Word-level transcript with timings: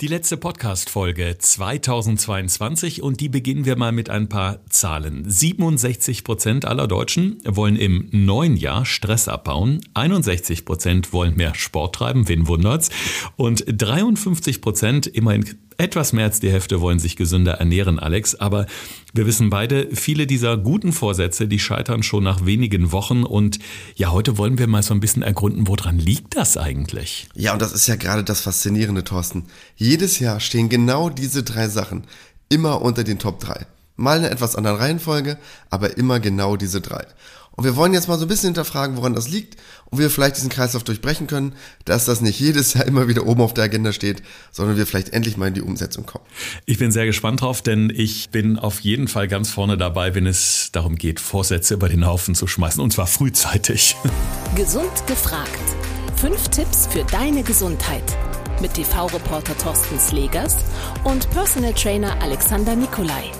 Die 0.00 0.06
letzte 0.06 0.36
Podcast-Folge 0.36 1.38
2022 1.38 3.02
und 3.02 3.18
die 3.18 3.28
beginnen 3.28 3.64
wir 3.64 3.74
mal 3.74 3.90
mit 3.90 4.10
ein 4.10 4.28
paar 4.28 4.64
Zahlen. 4.70 5.28
67 5.28 6.22
Prozent 6.22 6.64
aller 6.66 6.86
Deutschen 6.86 7.42
wollen 7.44 7.74
im 7.74 8.08
neuen 8.12 8.56
Jahr 8.56 8.84
Stress 8.84 9.26
abbauen, 9.26 9.80
61 9.94 10.64
Prozent 10.64 11.12
wollen 11.12 11.34
mehr 11.34 11.56
Sport 11.56 11.96
treiben, 11.96 12.28
wen 12.28 12.46
wundert's, 12.46 12.90
und 13.34 13.64
53 13.66 14.60
Prozent, 14.60 15.08
immerhin 15.08 15.58
etwas 15.78 16.12
mehr 16.12 16.24
als 16.24 16.40
die 16.40 16.50
Hälfte 16.50 16.80
wollen 16.80 16.98
sich 16.98 17.16
gesünder 17.16 17.54
ernähren, 17.54 17.98
Alex. 17.98 18.34
Aber 18.34 18.66
wir 19.14 19.26
wissen 19.26 19.48
beide, 19.48 19.88
viele 19.94 20.26
dieser 20.26 20.56
guten 20.56 20.92
Vorsätze, 20.92 21.46
die 21.46 21.60
scheitern 21.60 22.02
schon 22.02 22.24
nach 22.24 22.44
wenigen 22.44 22.90
Wochen. 22.90 23.22
Und 23.22 23.60
ja, 23.94 24.10
heute 24.10 24.36
wollen 24.38 24.58
wir 24.58 24.66
mal 24.66 24.82
so 24.82 24.92
ein 24.92 25.00
bisschen 25.00 25.22
ergründen, 25.22 25.68
woran 25.68 25.98
liegt 25.98 26.36
das 26.36 26.56
eigentlich? 26.56 27.28
Ja, 27.34 27.52
und 27.52 27.62
das 27.62 27.72
ist 27.72 27.86
ja 27.86 27.94
gerade 27.94 28.24
das 28.24 28.40
Faszinierende, 28.40 29.04
Thorsten. 29.04 29.44
Jedes 29.76 30.18
Jahr 30.18 30.40
stehen 30.40 30.68
genau 30.68 31.10
diese 31.10 31.44
drei 31.44 31.68
Sachen 31.68 32.04
immer 32.48 32.82
unter 32.82 33.04
den 33.04 33.20
Top 33.20 33.38
3. 33.40 33.66
Mal 33.96 34.18
eine 34.18 34.30
etwas 34.30 34.56
andere 34.56 34.80
Reihenfolge, 34.80 35.38
aber 35.70 35.96
immer 35.96 36.18
genau 36.18 36.56
diese 36.56 36.80
drei. 36.80 37.06
Und 37.58 37.64
wir 37.64 37.74
wollen 37.74 37.92
jetzt 37.92 38.06
mal 38.06 38.16
so 38.16 38.24
ein 38.24 38.28
bisschen 38.28 38.50
hinterfragen, 38.50 38.96
woran 38.96 39.14
das 39.14 39.28
liegt 39.28 39.56
und 39.90 39.98
wir 39.98 40.10
vielleicht 40.10 40.36
diesen 40.36 40.48
Kreislauf 40.48 40.84
durchbrechen 40.84 41.26
können, 41.26 41.54
dass 41.84 42.04
das 42.04 42.20
nicht 42.20 42.38
jedes 42.38 42.74
Jahr 42.74 42.86
immer 42.86 43.08
wieder 43.08 43.26
oben 43.26 43.40
auf 43.40 43.52
der 43.52 43.64
Agenda 43.64 43.92
steht, 43.92 44.22
sondern 44.52 44.76
wir 44.76 44.86
vielleicht 44.86 45.08
endlich 45.08 45.36
mal 45.36 45.48
in 45.48 45.54
die 45.54 45.62
Umsetzung 45.62 46.06
kommen. 46.06 46.24
Ich 46.66 46.78
bin 46.78 46.92
sehr 46.92 47.04
gespannt 47.04 47.40
drauf, 47.40 47.60
denn 47.60 47.92
ich 47.92 48.30
bin 48.30 48.60
auf 48.60 48.78
jeden 48.78 49.08
Fall 49.08 49.26
ganz 49.26 49.50
vorne 49.50 49.76
dabei, 49.76 50.14
wenn 50.14 50.28
es 50.28 50.70
darum 50.70 50.94
geht, 50.94 51.18
Vorsätze 51.18 51.74
über 51.74 51.88
den 51.88 52.06
Haufen 52.06 52.36
zu 52.36 52.46
schmeißen 52.46 52.80
und 52.80 52.92
zwar 52.92 53.08
frühzeitig. 53.08 53.96
Gesund 54.54 55.04
gefragt. 55.08 55.48
Fünf 56.14 56.46
Tipps 56.50 56.86
für 56.86 57.02
deine 57.02 57.42
Gesundheit 57.42 58.04
mit 58.60 58.74
TV-Reporter 58.74 59.58
Thorsten 59.58 59.98
Slegers 59.98 60.58
und 61.02 61.28
Personal 61.30 61.72
Trainer 61.72 62.22
Alexander 62.22 62.76
Nikolai. 62.76 63.32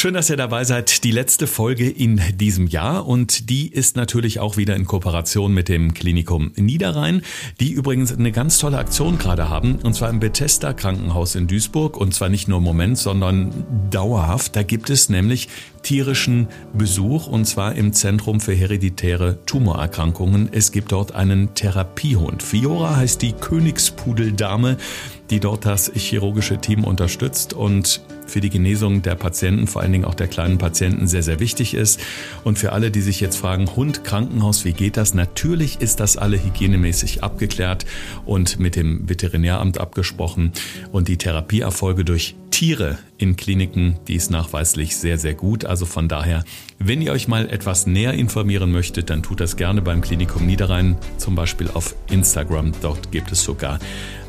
Schön, 0.00 0.14
dass 0.14 0.30
ihr 0.30 0.38
dabei 0.38 0.64
seid. 0.64 1.04
Die 1.04 1.10
letzte 1.10 1.46
Folge 1.46 1.86
in 1.86 2.22
diesem 2.36 2.66
Jahr 2.66 3.06
und 3.06 3.50
die 3.50 3.68
ist 3.68 3.96
natürlich 3.96 4.40
auch 4.40 4.56
wieder 4.56 4.74
in 4.74 4.86
Kooperation 4.86 5.52
mit 5.52 5.68
dem 5.68 5.92
Klinikum 5.92 6.52
Niederrhein, 6.56 7.20
die 7.60 7.72
übrigens 7.72 8.10
eine 8.10 8.32
ganz 8.32 8.56
tolle 8.56 8.78
Aktion 8.78 9.18
gerade 9.18 9.50
haben 9.50 9.74
und 9.82 9.92
zwar 9.92 10.08
im 10.08 10.18
Bethesda 10.18 10.72
Krankenhaus 10.72 11.34
in 11.34 11.48
Duisburg 11.48 11.98
und 11.98 12.14
zwar 12.14 12.30
nicht 12.30 12.48
nur 12.48 12.56
im 12.56 12.64
Moment, 12.64 12.96
sondern 12.96 13.52
dauerhaft. 13.90 14.56
Da 14.56 14.62
gibt 14.62 14.88
es 14.88 15.10
nämlich 15.10 15.50
tierischen 15.82 16.48
Besuch 16.72 17.26
und 17.26 17.44
zwar 17.44 17.74
im 17.74 17.92
Zentrum 17.92 18.40
für 18.40 18.54
hereditäre 18.54 19.44
Tumorerkrankungen. 19.44 20.48
Es 20.50 20.72
gibt 20.72 20.92
dort 20.92 21.14
einen 21.14 21.54
Therapiehund. 21.54 22.42
Fiora 22.42 22.96
heißt 22.96 23.20
die 23.20 23.34
Königspudeldame 23.34 24.78
die 25.30 25.40
dort 25.40 25.64
das 25.64 25.90
chirurgische 25.94 26.58
Team 26.58 26.84
unterstützt 26.84 27.54
und 27.54 28.00
für 28.30 28.40
die 28.40 28.50
Genesung 28.50 29.02
der 29.02 29.16
Patienten, 29.16 29.66
vor 29.66 29.82
allen 29.82 29.92
Dingen 29.92 30.04
auch 30.04 30.14
der 30.14 30.28
kleinen 30.28 30.58
Patienten, 30.58 31.06
sehr, 31.06 31.22
sehr 31.22 31.40
wichtig 31.40 31.74
ist. 31.74 32.00
Und 32.44 32.58
für 32.58 32.72
alle, 32.72 32.90
die 32.90 33.00
sich 33.00 33.20
jetzt 33.20 33.36
fragen, 33.36 33.74
Hund, 33.76 34.04
Krankenhaus, 34.04 34.64
wie 34.64 34.72
geht 34.72 34.96
das? 34.96 35.14
Natürlich 35.14 35.80
ist 35.80 36.00
das 36.00 36.16
alle 36.16 36.42
hygienemäßig 36.42 37.22
abgeklärt 37.22 37.84
und 38.24 38.58
mit 38.58 38.76
dem 38.76 39.08
Veterinäramt 39.08 39.78
abgesprochen. 39.78 40.52
Und 40.92 41.08
die 41.08 41.18
Therapieerfolge 41.18 42.04
durch 42.04 42.36
Tiere 42.50 42.98
in 43.16 43.36
Kliniken, 43.36 43.98
die 44.06 44.14
ist 44.14 44.30
nachweislich 44.30 44.96
sehr, 44.96 45.18
sehr 45.18 45.34
gut. 45.34 45.64
Also 45.64 45.86
von 45.86 46.08
daher, 46.08 46.44
wenn 46.78 47.00
ihr 47.00 47.12
euch 47.12 47.28
mal 47.28 47.48
etwas 47.48 47.86
näher 47.86 48.12
informieren 48.14 48.70
möchtet, 48.72 49.10
dann 49.10 49.22
tut 49.22 49.40
das 49.40 49.56
gerne 49.56 49.82
beim 49.82 50.00
Klinikum 50.00 50.46
Niederrhein, 50.46 50.96
zum 51.16 51.34
Beispiel 51.34 51.70
auf 51.72 51.94
Instagram. 52.10 52.72
Dort 52.82 53.12
gibt 53.12 53.32
es 53.32 53.42
sogar 53.42 53.78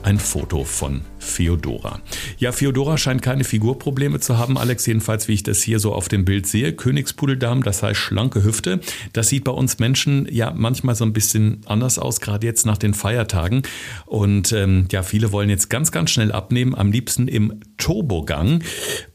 ein 0.03 0.19
Foto 0.19 0.63
von 0.63 1.01
Feodora. 1.19 2.01
Ja, 2.37 2.51
Feodora 2.51 2.97
scheint 2.97 3.21
keine 3.21 3.43
Figurprobleme 3.43 4.19
zu 4.19 4.37
haben, 4.37 4.57
Alex, 4.57 4.85
jedenfalls 4.85 5.27
wie 5.27 5.33
ich 5.33 5.43
das 5.43 5.61
hier 5.61 5.79
so 5.79 5.93
auf 5.93 6.09
dem 6.09 6.25
Bild 6.25 6.47
sehe. 6.47 6.73
Königspudeldarm, 6.73 7.63
das 7.63 7.83
heißt 7.83 7.99
schlanke 7.99 8.43
Hüfte. 8.43 8.79
Das 9.13 9.29
sieht 9.29 9.43
bei 9.43 9.51
uns 9.51 9.79
Menschen 9.79 10.27
ja 10.31 10.53
manchmal 10.55 10.95
so 10.95 11.05
ein 11.05 11.13
bisschen 11.13 11.61
anders 11.65 11.99
aus, 11.99 12.21
gerade 12.21 12.45
jetzt 12.45 12.65
nach 12.65 12.77
den 12.77 12.93
Feiertagen. 12.93 13.61
Und 14.05 14.51
ähm, 14.51 14.87
ja, 14.91 15.03
viele 15.03 15.31
wollen 15.31 15.49
jetzt 15.49 15.69
ganz, 15.69 15.91
ganz 15.91 16.09
schnell 16.09 16.31
abnehmen, 16.31 16.75
am 16.75 16.91
liebsten 16.91 17.27
im 17.27 17.59
Turbogang 17.77 18.63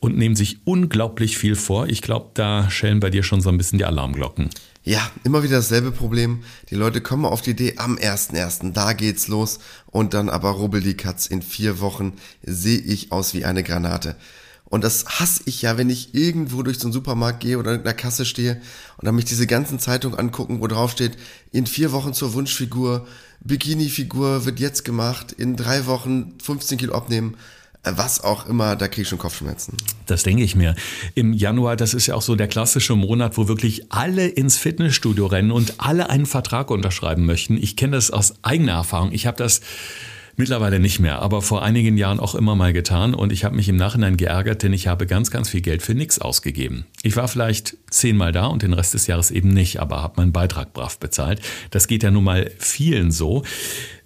und 0.00 0.16
nehmen 0.16 0.36
sich 0.36 0.58
unglaublich 0.64 1.38
viel 1.38 1.56
vor. 1.56 1.88
Ich 1.88 2.02
glaube, 2.02 2.30
da 2.34 2.70
schellen 2.70 3.00
bei 3.00 3.10
dir 3.10 3.22
schon 3.22 3.40
so 3.40 3.48
ein 3.48 3.58
bisschen 3.58 3.78
die 3.78 3.84
Alarmglocken. 3.84 4.50
Ja, 4.88 5.10
immer 5.24 5.42
wieder 5.42 5.56
dasselbe 5.56 5.90
Problem. 5.90 6.44
Die 6.70 6.76
Leute 6.76 7.00
kommen 7.00 7.24
auf 7.24 7.42
die 7.42 7.50
Idee, 7.50 7.74
am 7.76 7.96
1.1., 7.96 8.70
da 8.70 8.92
geht's 8.92 9.26
los. 9.26 9.58
Und 9.86 10.14
dann 10.14 10.28
aber 10.28 10.50
rubbel 10.50 10.80
die 10.80 10.96
Katz. 10.96 11.26
In 11.26 11.42
vier 11.42 11.80
Wochen 11.80 12.12
sehe 12.44 12.78
ich 12.78 13.10
aus 13.10 13.34
wie 13.34 13.44
eine 13.44 13.64
Granate. 13.64 14.14
Und 14.64 14.84
das 14.84 15.04
hasse 15.18 15.42
ich 15.46 15.62
ja, 15.62 15.76
wenn 15.76 15.90
ich 15.90 16.14
irgendwo 16.14 16.62
durch 16.62 16.78
so 16.78 16.86
einen 16.86 16.92
Supermarkt 16.92 17.40
gehe 17.40 17.58
oder 17.58 17.74
in 17.74 17.82
der 17.82 17.94
Kasse 17.94 18.24
stehe 18.24 18.60
und 18.98 19.06
dann 19.06 19.16
mich 19.16 19.24
diese 19.24 19.48
ganzen 19.48 19.80
Zeitungen 19.80 20.16
angucken, 20.16 20.60
wo 20.60 20.68
drauf 20.68 20.92
steht, 20.92 21.18
in 21.50 21.66
vier 21.66 21.90
Wochen 21.90 22.14
zur 22.14 22.34
Wunschfigur, 22.34 23.08
Bikini-Figur 23.40 24.44
wird 24.44 24.60
jetzt 24.60 24.84
gemacht, 24.84 25.32
in 25.32 25.56
drei 25.56 25.86
Wochen 25.86 26.34
15 26.40 26.78
Kilo 26.78 26.94
abnehmen 26.94 27.36
was 27.94 28.22
auch 28.22 28.46
immer, 28.46 28.76
da 28.76 28.88
kriege 28.88 29.02
ich 29.02 29.08
schon 29.08 29.18
Kopfschmerzen. 29.18 29.76
Das 30.06 30.22
denke 30.22 30.42
ich 30.42 30.56
mir. 30.56 30.74
Im 31.14 31.32
Januar, 31.32 31.76
das 31.76 31.94
ist 31.94 32.06
ja 32.06 32.14
auch 32.14 32.22
so 32.22 32.34
der 32.34 32.48
klassische 32.48 32.96
Monat, 32.96 33.36
wo 33.36 33.48
wirklich 33.48 33.92
alle 33.92 34.26
ins 34.26 34.56
Fitnessstudio 34.56 35.26
rennen 35.26 35.50
und 35.50 35.74
alle 35.78 36.10
einen 36.10 36.26
Vertrag 36.26 36.70
unterschreiben 36.70 37.26
möchten. 37.26 37.56
Ich 37.56 37.76
kenne 37.76 37.96
das 37.96 38.10
aus 38.10 38.34
eigener 38.42 38.72
Erfahrung. 38.72 39.12
Ich 39.12 39.26
habe 39.26 39.36
das 39.36 39.60
mittlerweile 40.36 40.78
nicht 40.78 41.00
mehr, 41.00 41.20
aber 41.20 41.42
vor 41.42 41.62
einigen 41.62 41.96
Jahren 41.96 42.20
auch 42.20 42.34
immer 42.34 42.54
mal 42.54 42.72
getan 42.72 43.14
und 43.14 43.32
ich 43.32 43.44
habe 43.44 43.56
mich 43.56 43.68
im 43.68 43.76
Nachhinein 43.76 44.16
geärgert, 44.16 44.62
denn 44.62 44.72
ich 44.72 44.86
habe 44.86 45.06
ganz, 45.06 45.30
ganz 45.30 45.48
viel 45.48 45.62
Geld 45.62 45.82
für 45.82 45.94
nichts 45.94 46.18
ausgegeben. 46.18 46.86
Ich 47.02 47.16
war 47.16 47.26
vielleicht 47.28 47.76
zehnmal 47.90 48.32
da 48.32 48.46
und 48.46 48.62
den 48.62 48.74
Rest 48.74 48.94
des 48.94 49.06
Jahres 49.06 49.30
eben 49.30 49.48
nicht, 49.48 49.80
aber 49.80 50.02
habe 50.02 50.14
meinen 50.18 50.32
Beitrag 50.32 50.72
brav 50.72 50.98
bezahlt. 50.98 51.40
Das 51.70 51.88
geht 51.88 52.02
ja 52.02 52.10
nun 52.10 52.24
mal 52.24 52.50
vielen 52.58 53.10
so. 53.10 53.44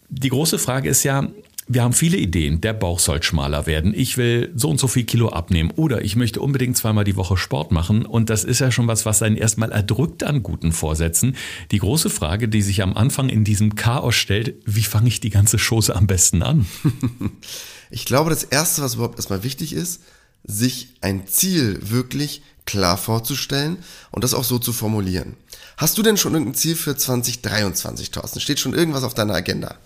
Die 0.08 0.28
große 0.28 0.58
Frage 0.58 0.88
ist 0.88 1.04
ja, 1.04 1.28
wir 1.72 1.84
haben 1.84 1.92
viele 1.92 2.16
Ideen. 2.16 2.60
Der 2.60 2.72
Bauch 2.72 2.98
soll 2.98 3.22
schmaler 3.22 3.64
werden. 3.64 3.94
Ich 3.94 4.16
will 4.16 4.52
so 4.56 4.70
und 4.70 4.80
so 4.80 4.88
viel 4.88 5.04
Kilo 5.04 5.28
abnehmen. 5.28 5.70
Oder 5.76 6.04
ich 6.04 6.16
möchte 6.16 6.40
unbedingt 6.40 6.76
zweimal 6.76 7.04
die 7.04 7.14
Woche 7.14 7.36
Sport 7.36 7.70
machen. 7.70 8.04
Und 8.04 8.28
das 8.28 8.42
ist 8.42 8.58
ja 8.58 8.72
schon 8.72 8.88
was, 8.88 9.06
was 9.06 9.22
einen 9.22 9.36
erstmal 9.36 9.70
erdrückt 9.70 10.24
an 10.24 10.42
guten 10.42 10.72
Vorsätzen. 10.72 11.36
Die 11.70 11.78
große 11.78 12.10
Frage, 12.10 12.48
die 12.48 12.62
sich 12.62 12.82
am 12.82 12.96
Anfang 12.96 13.28
in 13.28 13.44
diesem 13.44 13.76
Chaos 13.76 14.16
stellt, 14.16 14.56
wie 14.66 14.82
fange 14.82 15.06
ich 15.06 15.20
die 15.20 15.30
ganze 15.30 15.58
Chose 15.58 15.94
am 15.94 16.08
besten 16.08 16.42
an? 16.42 16.66
ich 17.92 18.04
glaube, 18.04 18.30
das 18.30 18.42
Erste, 18.42 18.82
was 18.82 18.96
überhaupt 18.96 19.20
erstmal 19.20 19.44
wichtig 19.44 19.72
ist, 19.72 20.00
sich 20.42 20.88
ein 21.02 21.28
Ziel 21.28 21.78
wirklich 21.82 22.42
klar 22.64 22.96
vorzustellen 22.96 23.76
und 24.10 24.24
das 24.24 24.34
auch 24.34 24.44
so 24.44 24.58
zu 24.58 24.72
formulieren. 24.72 25.36
Hast 25.80 25.96
du 25.96 26.02
denn 26.02 26.18
schon 26.18 26.34
irgendein 26.34 26.54
Ziel 26.56 26.76
für 26.76 26.94
2023, 26.94 28.10
Thorsten? 28.10 28.38
Steht 28.38 28.60
schon 28.60 28.74
irgendwas 28.74 29.02
auf 29.02 29.14
deiner 29.14 29.32
Agenda? 29.32 29.76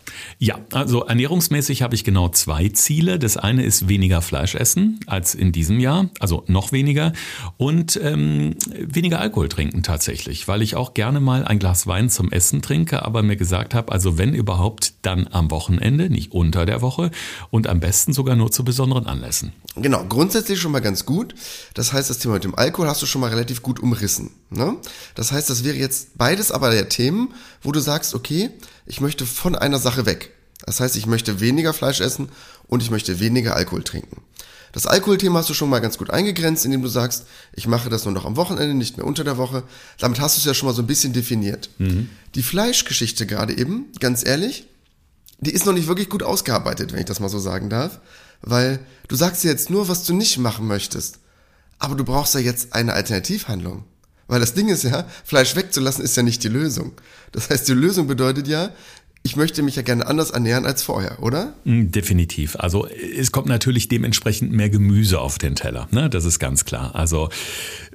Ja, 0.41 0.59
also 0.72 1.05
ernährungsmäßig 1.05 1.82
habe 1.82 1.94
ich 1.94 2.03
genau 2.03 2.28
zwei 2.31 2.69
Ziele. 2.71 3.21
Das 3.21 3.37
eine 3.37 3.62
ist 3.62 3.88
weniger 3.88 4.21
Fleisch 4.21 4.56
essen 4.56 4.99
als 5.06 5.37
in 5.37 5.53
diesem 5.53 5.78
Jahr, 5.78 6.10
also 6.19 6.43
noch 6.49 6.72
weniger. 6.72 7.12
Und 7.59 7.97
ähm, 8.03 8.56
weniger 8.77 9.21
Alkohol 9.21 9.49
trinken 9.49 9.84
tatsächlich, 9.84 10.49
weil 10.49 10.62
ich 10.62 10.75
auch 10.75 10.94
gerne 10.94 11.21
mal 11.21 11.44
ein 11.44 11.60
Glas 11.60 11.87
Wein 11.87 12.11
zum 12.11 12.32
Essen 12.32 12.61
trinke, 12.61 13.05
aber 13.05 13.22
mir 13.22 13.37
gesagt 13.37 13.72
habe, 13.72 13.93
also 13.93 14.19
wenn 14.19 14.34
überhaupt, 14.34 14.94
dann 15.03 15.28
am 15.31 15.53
Wochenende, 15.53 16.11
nicht 16.11 16.32
unter 16.32 16.66
der 16.66 16.82
Woche 16.82 17.12
und 17.50 17.69
am 17.69 17.78
besten 17.78 18.12
sogar 18.12 18.34
nur 18.34 18.50
zu 18.50 18.65
besonderen 18.65 19.06
Anlässen. 19.06 19.53
Genau, 19.76 20.05
grundsätzlich 20.09 20.61
schon 20.61 20.72
mal 20.72 20.81
ganz 20.81 21.06
gut. 21.06 21.37
Das 21.75 21.93
heißt, 21.93 22.11
das 22.11 22.19
Thema 22.19 22.34
mit 22.34 22.44
dem 22.44 22.56
Alkohol 22.56 22.88
hast 22.88 23.03
du 23.03 23.06
schon 23.06 23.21
mal 23.21 23.31
relativ 23.31 23.62
gut 23.62 23.81
umrissen. 23.81 24.31
Ne? 24.50 24.76
Das 25.15 25.32
heißt, 25.32 25.50
das 25.50 25.65
wäre 25.65 25.76
jetzt 25.84 26.18
beides 26.18 26.50
aber 26.50 26.70
der 26.70 26.88
Themen, 26.88 27.34
wo 27.62 27.72
du 27.72 27.80
sagst, 27.80 28.14
okay, 28.14 28.50
ich 28.86 29.00
möchte 29.00 29.26
von 29.26 29.54
einer 29.54 29.78
Sache 29.78 30.06
weg. 30.06 30.32
Das 30.66 30.80
heißt, 30.80 30.96
ich 30.96 31.06
möchte 31.06 31.40
weniger 31.40 31.72
Fleisch 31.72 32.00
essen 32.00 32.28
und 32.66 32.82
ich 32.82 32.90
möchte 32.90 33.20
weniger 33.20 33.54
Alkohol 33.54 33.84
trinken. 33.84 34.22
Das 34.72 34.86
Alkoholthema 34.86 35.38
hast 35.38 35.48
du 35.48 35.54
schon 35.54 35.70
mal 35.70 35.78
ganz 35.78 35.98
gut 35.98 36.10
eingegrenzt, 36.10 36.64
indem 36.64 36.82
du 36.82 36.88
sagst, 36.88 37.26
ich 37.52 37.69
mache 37.69 37.90
das 37.90 38.04
nur 38.06 38.12
noch 38.12 38.25
am 38.25 38.36
Wochenende, 38.36 38.75
nicht 38.75 38.96
mehr 38.96 39.06
unter 39.06 39.22
der 39.22 39.36
Woche. 39.36 39.62
Damit 39.98 40.19
hast 40.19 40.36
du 40.36 40.40
es 40.40 40.44
ja 40.46 40.52
schon 40.52 40.66
mal 40.66 40.75
so 40.75 40.82
ein 40.82 40.88
bisschen 40.88 41.12
definiert. 41.12 41.70
Mhm. 41.78 42.08
Die 42.34 42.42
Fleischgeschichte 42.42 43.25
gerade 43.25 43.56
eben, 43.56 43.92
ganz 44.00 44.26
ehrlich, 44.26 44.66
die 45.38 45.52
ist 45.52 45.64
noch 45.64 45.75
nicht 45.75 45.87
wirklich 45.87 46.08
gut 46.08 46.25
ausgearbeitet, 46.25 46.92
wenn 46.92 46.98
ich 46.98 47.04
das 47.04 47.20
mal 47.20 47.28
so 47.28 47.38
sagen 47.38 47.70
darf. 47.70 48.00
Weil 48.42 48.80
du 49.06 49.14
sagst 49.14 49.44
jetzt 49.44 49.70
nur, 49.70 49.88
was 49.88 50.02
du 50.04 50.12
nicht 50.12 50.38
machen 50.38 50.66
möchtest. 50.66 51.20
Aber 51.78 51.94
du 51.94 52.02
brauchst 52.04 52.34
ja 52.34 52.40
jetzt 52.40 52.72
eine 52.72 52.94
Alternativhandlung. 52.94 53.84
Weil 54.26 54.41
das 54.41 54.55
Ding 54.55 54.69
ist 54.69 54.85
ja, 54.85 55.06
Fleisch 55.25 55.56
wegzulassen 55.56 56.05
ist 56.05 56.17
ja 56.17 56.23
nicht 56.23 56.43
die 56.44 56.49
Lösung. 56.49 56.93
Das 57.32 57.50
heißt, 57.50 57.69
die 57.69 57.73
Lösung 57.73 58.06
bedeutet 58.06 58.49
ja, 58.49 58.71
ich 59.26 59.37
möchte 59.37 59.62
mich 59.62 59.75
ja 59.76 59.82
gerne 59.82 60.06
anders 60.06 60.32
ernähren 60.32 60.67
als 60.67 60.82
vorher, 60.82 61.23
oder? 61.23 61.55
Mm, 61.65 61.91
definitiv. 61.91 62.56
Also 62.56 62.87
es 62.87 63.32
kommt 63.32 63.49
natürlich 63.49 63.88
dementsprechend 63.88 64.53
mehr 64.53 64.69
Gemüse 64.69 65.19
auf 65.19 65.38
den 65.38 65.55
Teller. 65.55 65.88
Ne? 65.91 66.11
Das 66.11 66.26
ist 66.26 66.38
ganz 66.38 66.67
klar. 66.67 66.94
Also 66.94 67.31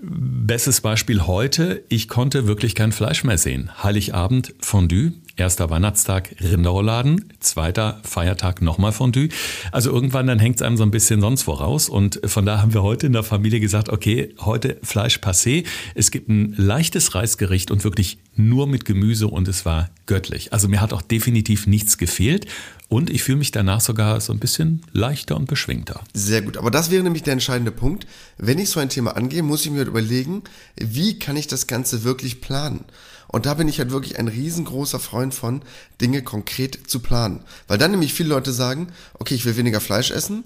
bestes 0.01 0.81
Beispiel 0.81 1.27
heute, 1.27 1.83
ich 1.87 2.07
konnte 2.07 2.47
wirklich 2.47 2.73
kein 2.73 2.91
Fleisch 2.91 3.23
mehr 3.23 3.37
sehen. 3.37 3.69
Heiligabend 3.83 4.55
Fondue 4.59 5.13
Erster 5.39 5.69
Weihnachtstag 5.69 6.35
Rinderrouladen, 6.41 7.31
zweiter 7.39 8.01
Feiertag 8.03 8.61
nochmal 8.61 8.91
Fondue. 8.91 9.29
Also 9.71 9.89
irgendwann 9.89 10.27
dann 10.27 10.37
hängt 10.37 10.57
es 10.57 10.61
einem 10.61 10.75
so 10.75 10.83
ein 10.83 10.91
bisschen 10.91 11.21
sonst 11.21 11.43
voraus. 11.43 11.87
Und 11.87 12.19
von 12.25 12.45
da 12.45 12.61
haben 12.61 12.73
wir 12.73 12.83
heute 12.83 13.07
in 13.07 13.13
der 13.13 13.23
Familie 13.23 13.61
gesagt, 13.61 13.87
okay, 13.87 14.35
heute 14.41 14.77
Fleisch 14.83 15.19
passé. 15.19 15.65
Es 15.95 16.11
gibt 16.11 16.27
ein 16.27 16.55
leichtes 16.57 17.15
Reisgericht 17.15 17.71
und 17.71 17.85
wirklich 17.85 18.17
nur 18.35 18.67
mit 18.67 18.83
Gemüse 18.83 19.29
und 19.29 19.47
es 19.47 19.65
war 19.65 19.89
göttlich. 20.07 20.51
Also 20.51 20.67
mir 20.67 20.81
hat 20.81 20.91
auch 20.91 21.01
definitiv 21.01 21.67
nichts 21.67 21.97
gefehlt. 21.97 22.45
Und 22.89 23.11
ich 23.11 23.21
fühle 23.23 23.37
mich 23.37 23.51
danach 23.51 23.81
sogar 23.81 24.19
so 24.19 24.33
ein 24.33 24.39
bisschen 24.39 24.81
leichter 24.91 25.37
und 25.37 25.47
beschwingter. 25.47 26.03
Sehr 26.13 26.41
gut. 26.41 26.57
Aber 26.57 26.71
das 26.71 26.89
wäre 26.89 27.03
nämlich 27.03 27.21
der 27.21 27.33
entscheidende 27.33 27.71
Punkt. 27.71 28.07
Wenn 28.37 28.57
ich 28.57 28.69
so 28.69 28.79
ein 28.79 28.89
Thema 28.89 29.15
angehe, 29.15 29.43
muss 29.43 29.63
ich 29.63 29.71
mir 29.71 29.83
überlegen, 29.83 30.41
wie 30.75 31.17
kann 31.19 31.37
ich 31.37 31.47
das 31.47 31.67
Ganze 31.67 32.03
wirklich 32.03 32.41
planen? 32.41 32.83
Und 33.31 33.45
da 33.45 33.53
bin 33.53 33.67
ich 33.67 33.77
halt 33.77 33.91
wirklich 33.91 34.17
ein 34.17 34.27
riesengroßer 34.27 34.99
Freund 34.99 35.35
von, 35.35 35.61
Dinge 36.01 36.23
konkret 36.23 36.89
zu 36.89 36.99
planen. 36.99 37.43
Weil 37.67 37.77
dann 37.77 37.91
nämlich 37.91 38.13
viele 38.13 38.29
Leute 38.29 38.51
sagen, 38.51 38.87
okay, 39.13 39.35
ich 39.35 39.45
will 39.45 39.55
weniger 39.55 39.79
Fleisch 39.79 40.09
essen. 40.09 40.43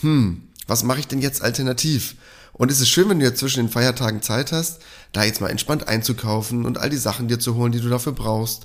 Hm, 0.00 0.42
was 0.66 0.82
mache 0.82 0.98
ich 0.98 1.06
denn 1.06 1.20
jetzt 1.20 1.42
alternativ? 1.42 2.16
Und 2.52 2.72
es 2.72 2.80
ist 2.80 2.88
schön, 2.88 3.08
wenn 3.08 3.20
du 3.20 3.24
jetzt 3.24 3.38
zwischen 3.38 3.60
den 3.60 3.72
Feiertagen 3.72 4.20
Zeit 4.20 4.50
hast, 4.50 4.80
da 5.12 5.22
jetzt 5.22 5.40
mal 5.40 5.48
entspannt 5.48 5.86
einzukaufen 5.86 6.66
und 6.66 6.78
all 6.78 6.90
die 6.90 6.96
Sachen 6.96 7.28
dir 7.28 7.38
zu 7.38 7.54
holen, 7.54 7.70
die 7.70 7.80
du 7.80 7.88
dafür 7.88 8.12
brauchst. 8.12 8.64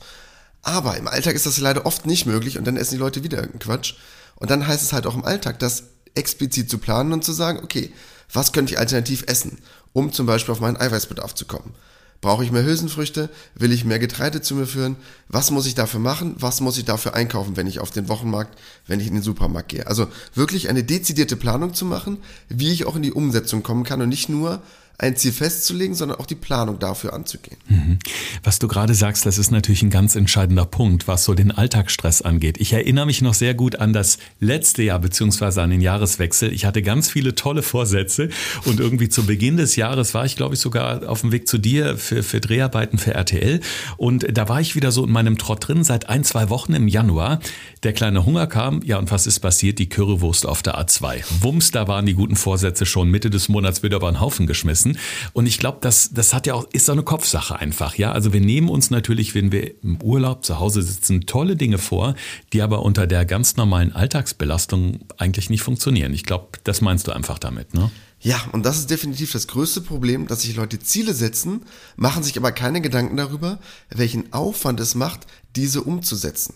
Aber 0.64 0.98
im 0.98 1.08
Alltag 1.08 1.36
ist 1.36 1.46
das 1.46 1.60
leider 1.60 1.86
oft 1.86 2.08
nicht 2.08 2.26
möglich 2.26 2.58
und 2.58 2.66
dann 2.66 2.76
essen 2.76 2.96
die 2.96 3.00
Leute 3.00 3.24
wieder 3.24 3.38
irgendeinen 3.38 3.60
Quatsch. 3.60 3.94
Und 4.36 4.50
dann 4.50 4.66
heißt 4.66 4.82
es 4.82 4.94
halt 4.94 5.06
auch 5.06 5.16
im 5.16 5.26
Alltag, 5.26 5.60
das 5.60 5.84
explizit 6.16 6.72
zu 6.72 6.80
planen 6.80 7.14
und 7.14 7.24
zu 7.24 7.34
sagen, 7.34 7.60
okay, 7.64 7.94
was 8.32 8.52
könnte 8.52 8.74
ich 8.74 8.80
alternativ 8.80 9.26
essen, 9.28 9.60
um 9.94 10.12
zum 10.12 10.26
Beispiel 10.26 10.54
auf 10.54 10.60
meinen 10.60 10.78
Eiweißbedarf 10.78 11.36
zu 11.36 11.46
kommen. 11.46 11.76
Brauche 12.24 12.46
ich 12.46 12.54
mehr 12.54 12.64
Hülsenfrüchte? 12.64 13.30
Will 13.54 13.74
ich 13.74 13.84
mehr 13.84 14.00
Getreide 14.00 14.42
zu 14.42 14.56
mir 14.56 14.66
führen? 14.66 14.96
Was 15.28 15.52
muss 15.52 15.66
ich 15.66 15.75
dafür 15.75 16.00
machen? 16.00 16.38
Was 16.40 16.62
muss 16.62 16.78
ich 16.78 16.86
dafür 16.86 17.16
einkaufen, 17.16 17.58
wenn 17.58 17.68
ich 17.68 17.80
auf 17.80 17.92
den 17.92 18.08
Wochenmarkt, 18.08 18.58
wenn 18.88 19.02
ich 19.02 19.08
in 19.08 19.14
den 19.14 19.22
Supermarkt 19.22 19.68
gehe? 19.68 19.88
Also 19.88 20.08
wirklich 20.34 20.70
eine 20.70 20.86
dezidierte 20.86 21.36
Planung 21.36 21.74
zu 21.74 21.84
machen, 21.84 22.20
wie 22.48 22.72
ich 22.72 22.86
auch 22.86 22.96
in 22.96 23.02
die 23.02 23.12
Umsetzung 23.12 23.62
kommen 23.62 23.84
kann 23.84 24.02
und 24.02 24.08
nicht 24.08 24.30
nur 24.30 24.62
ein 25.04 25.18
Ziel 25.18 25.34
festzulegen, 25.34 25.96
sondern 25.96 26.18
auch 26.18 26.26
die 26.26 26.36
Planung 26.36 26.80
dafür 26.80 27.14
anzugehen. 27.14 27.58
Mhm. 27.68 28.00
Was 28.42 28.60
du 28.60 28.70
gerade 28.70 28.94
sagst, 28.94 29.26
das 29.26 29.38
ist 29.38 29.52
natürlich 29.52 29.84
ein 29.84 29.90
ganz 29.90 30.16
entscheidender 30.16 30.66
Punkt, 30.66 31.10
was 31.10 31.26
so 31.26 31.34
den 31.34 31.52
Alltagsstress 31.52 32.22
angeht. 32.22 32.58
Ich 32.60 32.72
erinnere 32.72 33.06
mich 33.06 33.22
noch 33.22 33.34
sehr 33.34 33.54
gut 33.54 33.76
an 33.76 33.92
das 33.92 34.18
letzte 34.40 34.82
Jahr 34.82 35.00
beziehungsweise 35.00 35.62
an 35.62 35.72
den 35.72 35.82
Jahreswechsel. 35.82 36.54
Ich 36.54 36.66
hatte 36.66 36.82
ganz 36.82 37.10
viele 37.10 37.36
tolle 37.36 37.64
Vorsätze 37.64 38.30
und 38.64 38.80
irgendwie 38.80 39.10
zu 39.10 39.26
Beginn 39.26 39.58
des 39.58 39.76
Jahres 39.76 40.14
war 40.14 40.26
ich, 40.26 40.38
glaube 40.38 40.56
ich, 40.56 40.62
sogar 40.62 41.08
auf 41.10 41.22
dem 41.22 41.34
Weg 41.34 41.50
zu 41.50 41.58
dir 41.58 41.98
für, 41.98 42.24
für 42.24 42.40
Dreharbeiten 42.40 42.98
für 42.98 43.14
RTL 43.14 43.60
und 43.98 44.26
da 44.32 44.48
war 44.48 44.62
ich 44.62 44.76
wieder 44.76 44.92
so 44.94 45.04
in 45.04 45.12
meinem 45.12 45.38
Trott 45.38 45.68
drin 45.68 45.84
seit 45.84 46.08
ein, 46.08 46.24
zwei 46.24 46.50
Wochen 46.50 46.74
im 46.74 46.88
Januar. 46.88 47.42
Der 47.84 47.92
kleine 47.92 48.26
Hunger 48.26 48.48
kam, 48.48 48.82
ja 48.86 49.00
und 49.00 49.12
was 49.12 49.28
ist 49.28 49.42
passiert? 49.42 49.80
Die 49.80 49.90
Currywurst 49.90 50.46
auf 50.46 50.62
der 50.62 50.80
A2. 50.80 51.24
Wumms, 51.42 51.72
da 51.72 51.90
waren 51.90 52.06
die 52.06 52.14
guten 52.14 52.38
Vorsätze 52.38 52.86
schon 52.86 53.10
Mitte 53.10 53.30
des 53.30 53.50
Monats 53.50 53.84
wieder 53.84 53.98
über 53.98 54.10
den 54.10 54.22
Haufen 54.22 54.48
geschmissen 54.48 54.93
Und 55.34 55.45
ich 55.45 55.60
glaube, 55.60 55.80
das, 55.81 56.12
das 56.13 56.34
hat 56.34 56.48
ja 56.48 56.54
auch, 56.54 56.66
ist 56.72 56.86
so 56.86 56.92
eine 56.92 57.04
Kopfsache 57.04 57.57
einfach, 57.57 57.95
ja. 57.95 58.12
Also 58.12 58.34
wir 58.34 58.42
nehmen 58.42 58.69
uns 58.69 58.90
natürlich, 58.90 59.36
wenn 59.36 59.51
wir 59.51 59.84
im 59.84 60.01
Urlaub 60.01 60.45
zu 60.45 60.60
Hause 60.60 60.81
sitzen, 60.81 61.25
tolle 61.25 61.56
Dinge 61.56 61.78
vor, 61.78 62.16
die 62.51 62.62
aber 62.62 62.84
unter 62.84 63.07
der 63.07 63.25
ganz 63.25 63.56
normalen 63.56 63.94
Alltagsbelastung 63.94 65.01
eigentlich 65.18 65.50
nicht 65.50 65.62
funktionieren. 65.62 66.13
Ich 66.13 66.24
glaube, 66.24 66.60
das 66.63 66.81
meinst 66.81 67.07
du 67.07 67.12
einfach 67.12 67.40
damit, 67.40 67.74
ne? 67.74 67.92
Ja, 68.24 68.42
und 68.54 68.66
das 68.66 68.78
ist 68.78 68.90
definitiv 68.90 69.34
das 69.34 69.48
größte 69.48 69.81
Problem, 69.81 70.28
dass 70.28 70.44
sich 70.44 70.56
Leute 70.56 70.80
Ziele 70.80 71.13
setzen, 71.13 71.63
machen 71.98 72.24
sich 72.24 72.38
aber 72.38 72.54
keine 72.54 72.80
Gedanken 72.80 73.18
darüber, 73.18 73.60
welchen 73.90 74.31
Aufwand 74.31 74.80
es 74.80 74.95
macht, 74.95 75.28
diese 75.57 75.84
umzusetzen. 75.84 76.56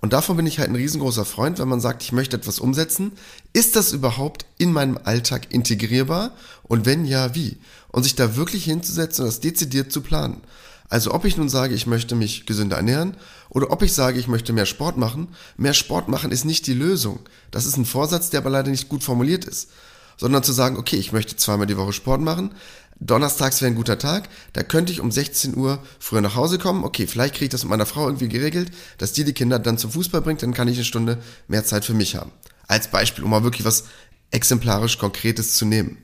Und 0.00 0.12
davon 0.12 0.36
bin 0.36 0.46
ich 0.46 0.58
halt 0.58 0.68
ein 0.68 0.76
riesengroßer 0.76 1.24
Freund, 1.24 1.58
wenn 1.58 1.68
man 1.68 1.80
sagt, 1.80 2.02
ich 2.02 2.12
möchte 2.12 2.36
etwas 2.36 2.60
umsetzen. 2.60 3.12
Ist 3.52 3.74
das 3.74 3.92
überhaupt 3.92 4.46
in 4.56 4.72
meinem 4.72 4.98
Alltag 5.02 5.52
integrierbar? 5.52 6.32
Und 6.62 6.86
wenn 6.86 7.04
ja, 7.04 7.34
wie? 7.34 7.58
Und 7.88 8.04
sich 8.04 8.14
da 8.14 8.36
wirklich 8.36 8.64
hinzusetzen 8.64 9.24
und 9.24 9.28
das 9.28 9.40
dezidiert 9.40 9.90
zu 9.90 10.00
planen. 10.00 10.40
Also 10.88 11.12
ob 11.12 11.24
ich 11.24 11.36
nun 11.36 11.48
sage, 11.48 11.74
ich 11.74 11.86
möchte 11.86 12.14
mich 12.14 12.46
gesünder 12.46 12.76
ernähren 12.76 13.16
oder 13.50 13.70
ob 13.70 13.82
ich 13.82 13.92
sage, 13.92 14.18
ich 14.18 14.28
möchte 14.28 14.52
mehr 14.52 14.66
Sport 14.66 14.96
machen. 14.96 15.28
Mehr 15.56 15.74
Sport 15.74 16.08
machen 16.08 16.30
ist 16.30 16.44
nicht 16.44 16.66
die 16.66 16.74
Lösung. 16.74 17.20
Das 17.50 17.66
ist 17.66 17.76
ein 17.76 17.84
Vorsatz, 17.84 18.30
der 18.30 18.40
aber 18.40 18.50
leider 18.50 18.70
nicht 18.70 18.88
gut 18.88 19.02
formuliert 19.02 19.44
ist. 19.44 19.68
Sondern 20.16 20.42
zu 20.42 20.52
sagen, 20.52 20.78
okay, 20.78 20.96
ich 20.96 21.12
möchte 21.12 21.36
zweimal 21.36 21.66
die 21.66 21.76
Woche 21.76 21.92
Sport 21.92 22.20
machen, 22.20 22.52
Donnerstags 23.00 23.60
wäre 23.60 23.70
ein 23.70 23.76
guter 23.76 23.98
Tag, 23.98 24.28
da 24.52 24.62
könnte 24.62 24.92
ich 24.92 25.00
um 25.00 25.10
16 25.10 25.56
Uhr 25.56 25.82
früher 26.00 26.20
nach 26.20 26.34
Hause 26.34 26.58
kommen. 26.58 26.84
Okay, 26.84 27.06
vielleicht 27.06 27.34
kriege 27.34 27.46
ich 27.46 27.50
das 27.50 27.62
mit 27.62 27.70
meiner 27.70 27.86
Frau 27.86 28.06
irgendwie 28.06 28.28
geregelt, 28.28 28.72
dass 28.98 29.12
die 29.12 29.24
die 29.24 29.32
Kinder 29.32 29.58
dann 29.58 29.78
zum 29.78 29.92
Fußball 29.92 30.20
bringt, 30.20 30.42
dann 30.42 30.54
kann 30.54 30.68
ich 30.68 30.76
eine 30.76 30.84
Stunde 30.84 31.18
mehr 31.46 31.64
Zeit 31.64 31.84
für 31.84 31.94
mich 31.94 32.16
haben. 32.16 32.32
Als 32.66 32.88
Beispiel, 32.88 33.24
um 33.24 33.30
mal 33.30 33.44
wirklich 33.44 33.64
was 33.64 33.84
exemplarisch 34.30 34.98
Konkretes 34.98 35.54
zu 35.54 35.64
nehmen. 35.64 35.98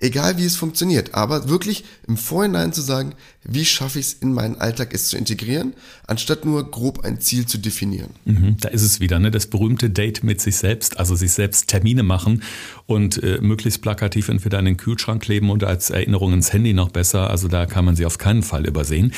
Egal 0.00 0.38
wie 0.38 0.44
es 0.44 0.54
funktioniert, 0.54 1.14
aber 1.14 1.48
wirklich 1.48 1.84
im 2.06 2.16
Vorhinein 2.16 2.72
zu 2.72 2.82
sagen, 2.82 3.14
wie 3.42 3.64
schaffe 3.64 3.98
ich 3.98 4.06
es 4.06 4.12
in 4.14 4.32
meinen 4.32 4.54
Alltag, 4.54 4.94
es 4.94 5.08
zu 5.08 5.16
integrieren, 5.16 5.74
anstatt 6.06 6.44
nur 6.44 6.70
grob 6.70 7.04
ein 7.04 7.20
Ziel 7.20 7.46
zu 7.46 7.58
definieren. 7.58 8.10
Mhm, 8.24 8.58
da 8.60 8.68
ist 8.68 8.82
es 8.82 9.00
wieder, 9.00 9.18
ne? 9.18 9.32
das 9.32 9.48
berühmte 9.48 9.90
Date 9.90 10.22
mit 10.22 10.40
sich 10.40 10.56
selbst, 10.56 11.00
also 11.00 11.16
sich 11.16 11.32
selbst 11.32 11.66
Termine 11.66 12.04
machen 12.04 12.44
und 12.88 13.22
äh, 13.22 13.38
möglichst 13.42 13.82
plakativ 13.82 14.30
entweder 14.30 14.58
an 14.58 14.64
den 14.64 14.78
Kühlschrank 14.78 15.22
kleben 15.22 15.50
oder 15.50 15.68
als 15.68 15.90
Erinnerung 15.90 16.32
ins 16.32 16.54
Handy 16.54 16.72
noch 16.72 16.88
besser. 16.88 17.28
Also 17.28 17.46
da 17.46 17.66
kann 17.66 17.84
man 17.84 17.96
sie 17.96 18.06
auf 18.06 18.16
keinen 18.16 18.42
Fall 18.42 18.66
übersehen. 18.66 19.12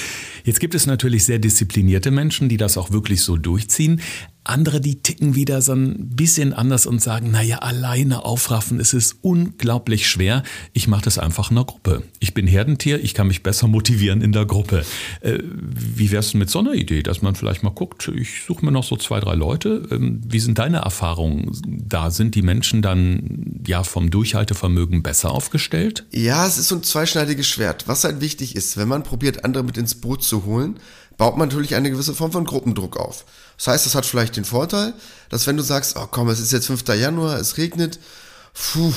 Jetzt 0.45 0.59
gibt 0.59 0.75
es 0.75 0.87
natürlich 0.87 1.25
sehr 1.25 1.39
disziplinierte 1.39 2.11
Menschen, 2.11 2.49
die 2.49 2.57
das 2.57 2.77
auch 2.77 2.91
wirklich 2.91 3.23
so 3.23 3.37
durchziehen. 3.37 4.01
Andere, 4.43 4.81
die 4.81 5.03
ticken 5.03 5.35
wieder 5.35 5.61
so 5.63 5.73
ein 5.73 6.09
bisschen 6.17 6.53
anders 6.53 6.87
und 6.87 7.01
sagen, 7.01 7.31
naja, 7.31 7.59
alleine 7.59 8.25
aufraffen, 8.25 8.81
es 8.81 8.95
ist 8.95 9.19
unglaublich 9.21 10.09
schwer. 10.09 10.43
Ich 10.73 10.89
mache 10.89 11.03
das 11.05 11.19
einfach 11.19 11.51
in 11.51 11.57
der 11.57 11.67
Gruppe. 11.67 12.03
Ich 12.19 12.35
bin 12.35 12.47
Herdentier, 12.47 13.05
ich 13.05 13.15
kann 13.15 13.29
mich 13.29 13.43
besser 13.43 13.69
motivieren 13.69 14.23
in 14.23 14.33
der 14.33 14.47
Gruppe. 14.47 14.85
Äh, 15.21 15.39
wie 15.45 16.11
wär's 16.11 16.33
denn 16.33 16.41
mit 16.41 16.51
so 16.51 16.59
einer 16.59 16.73
Idee, 16.73 17.03
dass 17.03 17.23
man 17.23 17.35
vielleicht 17.35 17.63
mal 17.63 17.71
guckt, 17.71 18.09
ich 18.09 18.43
suche 18.47 18.65
mir 18.65 18.73
noch 18.73 18.83
so 18.83 18.97
zwei, 18.97 19.21
drei 19.21 19.35
Leute. 19.35 19.87
Ähm, 19.93 20.23
wie 20.27 20.41
sind 20.41 20.59
deine 20.59 20.79
Erfahrungen? 20.79 21.53
Da 21.67 22.11
sind 22.11 22.35
die 22.35 22.43
Menschen 22.43 22.81
dann 22.81 23.60
ja 23.67 23.83
vom 23.85 24.11
Durchhaltevermögen 24.11 25.03
besser 25.03 25.31
aufgestellt? 25.31 26.07
Ja, 26.11 26.47
es 26.47 26.59
ist 26.59 26.69
so 26.69 26.77
ein 26.77 26.83
zweischneidiges 26.83 27.47
Schwert. 27.47 27.89
Was 27.89 28.05
halt 28.05 28.21
wichtig 28.21 28.57
ist, 28.57 28.77
wenn 28.77 28.89
man 28.89 29.03
probiert, 29.03 29.45
andere 29.45 29.63
mit 29.65 29.77
ins 29.77 29.95
Boot 29.95 30.23
zu 30.23 30.45
holen, 30.45 30.79
baut 31.17 31.37
man 31.37 31.49
natürlich 31.49 31.75
eine 31.75 31.91
gewisse 31.91 32.15
Form 32.15 32.33
von 32.33 32.45
Gruppendruck 32.45 32.97
auf. 32.97 33.25
Das 33.57 33.67
heißt, 33.67 33.87
das 33.87 33.95
hat 33.95 34.07
vielleicht 34.07 34.37
den 34.37 34.45
Vorteil, 34.45 34.95
dass 35.29 35.47
wenn 35.47 35.57
du 35.57 35.63
sagst, 35.63 35.97
oh 35.97 36.07
komm, 36.11 36.29
es 36.29 36.41
ist 36.41 36.53
jetzt 36.53 36.67
5. 36.67 36.89
Januar, 36.89 37.39
es 37.39 37.59
regnet, 37.59 37.99
puh, 38.55 38.93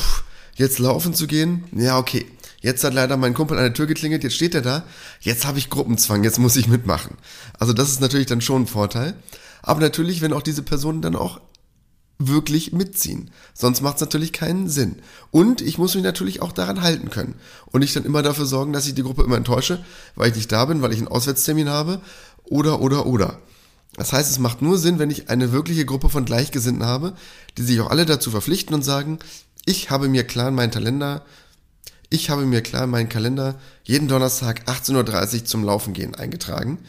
jetzt 0.55 0.79
laufen 0.79 1.13
zu 1.13 1.27
gehen, 1.27 1.65
ja 1.73 1.97
okay. 1.97 2.25
Jetzt 2.61 2.85
hat 2.85 2.93
leider 2.93 3.17
mein 3.17 3.33
Kumpel 3.33 3.57
an 3.57 3.65
der 3.65 3.73
Tür 3.73 3.87
geklingelt, 3.87 4.23
jetzt 4.23 4.35
steht 4.35 4.55
er 4.55 4.61
da, 4.61 4.83
jetzt 5.19 5.45
habe 5.45 5.57
ich 5.57 5.69
Gruppenzwang, 5.69 6.23
jetzt 6.23 6.39
muss 6.39 6.55
ich 6.55 6.67
mitmachen. 6.67 7.17
Also 7.59 7.73
das 7.73 7.89
ist 7.89 7.99
natürlich 7.99 8.27
dann 8.27 8.39
schon 8.39 8.61
ein 8.61 8.67
Vorteil. 8.67 9.15
Aber 9.61 9.81
natürlich, 9.81 10.21
wenn 10.21 10.31
auch 10.31 10.41
diese 10.41 10.63
Personen 10.63 11.01
dann 11.01 11.17
auch 11.17 11.41
wirklich 12.19 12.71
mitziehen. 12.73 13.31
Sonst 13.53 13.81
macht 13.81 13.95
es 13.95 14.01
natürlich 14.01 14.33
keinen 14.33 14.69
Sinn. 14.69 14.97
Und 15.31 15.61
ich 15.61 15.77
muss 15.77 15.95
mich 15.95 16.03
natürlich 16.03 16.41
auch 16.41 16.51
daran 16.51 16.81
halten 16.81 17.09
können. 17.09 17.35
Und 17.71 17.81
nicht 17.81 17.95
dann 17.95 18.05
immer 18.05 18.21
dafür 18.21 18.45
sorgen, 18.45 18.73
dass 18.73 18.87
ich 18.87 18.95
die 18.95 19.03
Gruppe 19.03 19.23
immer 19.23 19.37
enttäusche, 19.37 19.83
weil 20.15 20.29
ich 20.29 20.35
nicht 20.35 20.51
da 20.51 20.65
bin, 20.65 20.81
weil 20.81 20.93
ich 20.93 20.99
einen 20.99 21.07
Auswärtstermin 21.07 21.69
habe. 21.69 22.01
Oder, 22.45 22.81
oder, 22.81 23.05
oder. 23.05 23.39
Das 23.95 24.11
heißt, 24.11 24.29
es 24.29 24.39
macht 24.39 24.61
nur 24.61 24.77
Sinn, 24.77 24.99
wenn 24.99 25.11
ich 25.11 25.29
eine 25.29 25.51
wirkliche 25.51 25.85
Gruppe 25.85 26.09
von 26.09 26.25
Gleichgesinnten 26.25 26.85
habe, 26.85 27.13
die 27.57 27.63
sich 27.63 27.79
auch 27.79 27.89
alle 27.89 28.05
dazu 28.05 28.31
verpflichten 28.31 28.73
und 28.73 28.83
sagen, 28.83 29.19
ich 29.65 29.91
habe 29.91 30.09
mir 30.09 30.23
klar 30.23 30.49
in 30.49 30.55
meinen 30.55 30.71
Kalender, 30.71 31.23
ich 32.09 32.29
habe 32.29 32.45
mir 32.45 32.61
klar 32.61 32.85
in 32.85 32.89
meinen 32.89 33.09
Kalender 33.09 33.55
jeden 33.83 34.07
Donnerstag 34.07 34.63
18.30 34.67 35.35
Uhr 35.35 35.45
zum 35.45 35.63
Laufen 35.63 35.93
gehen 35.93 36.15
eingetragen. 36.15 36.79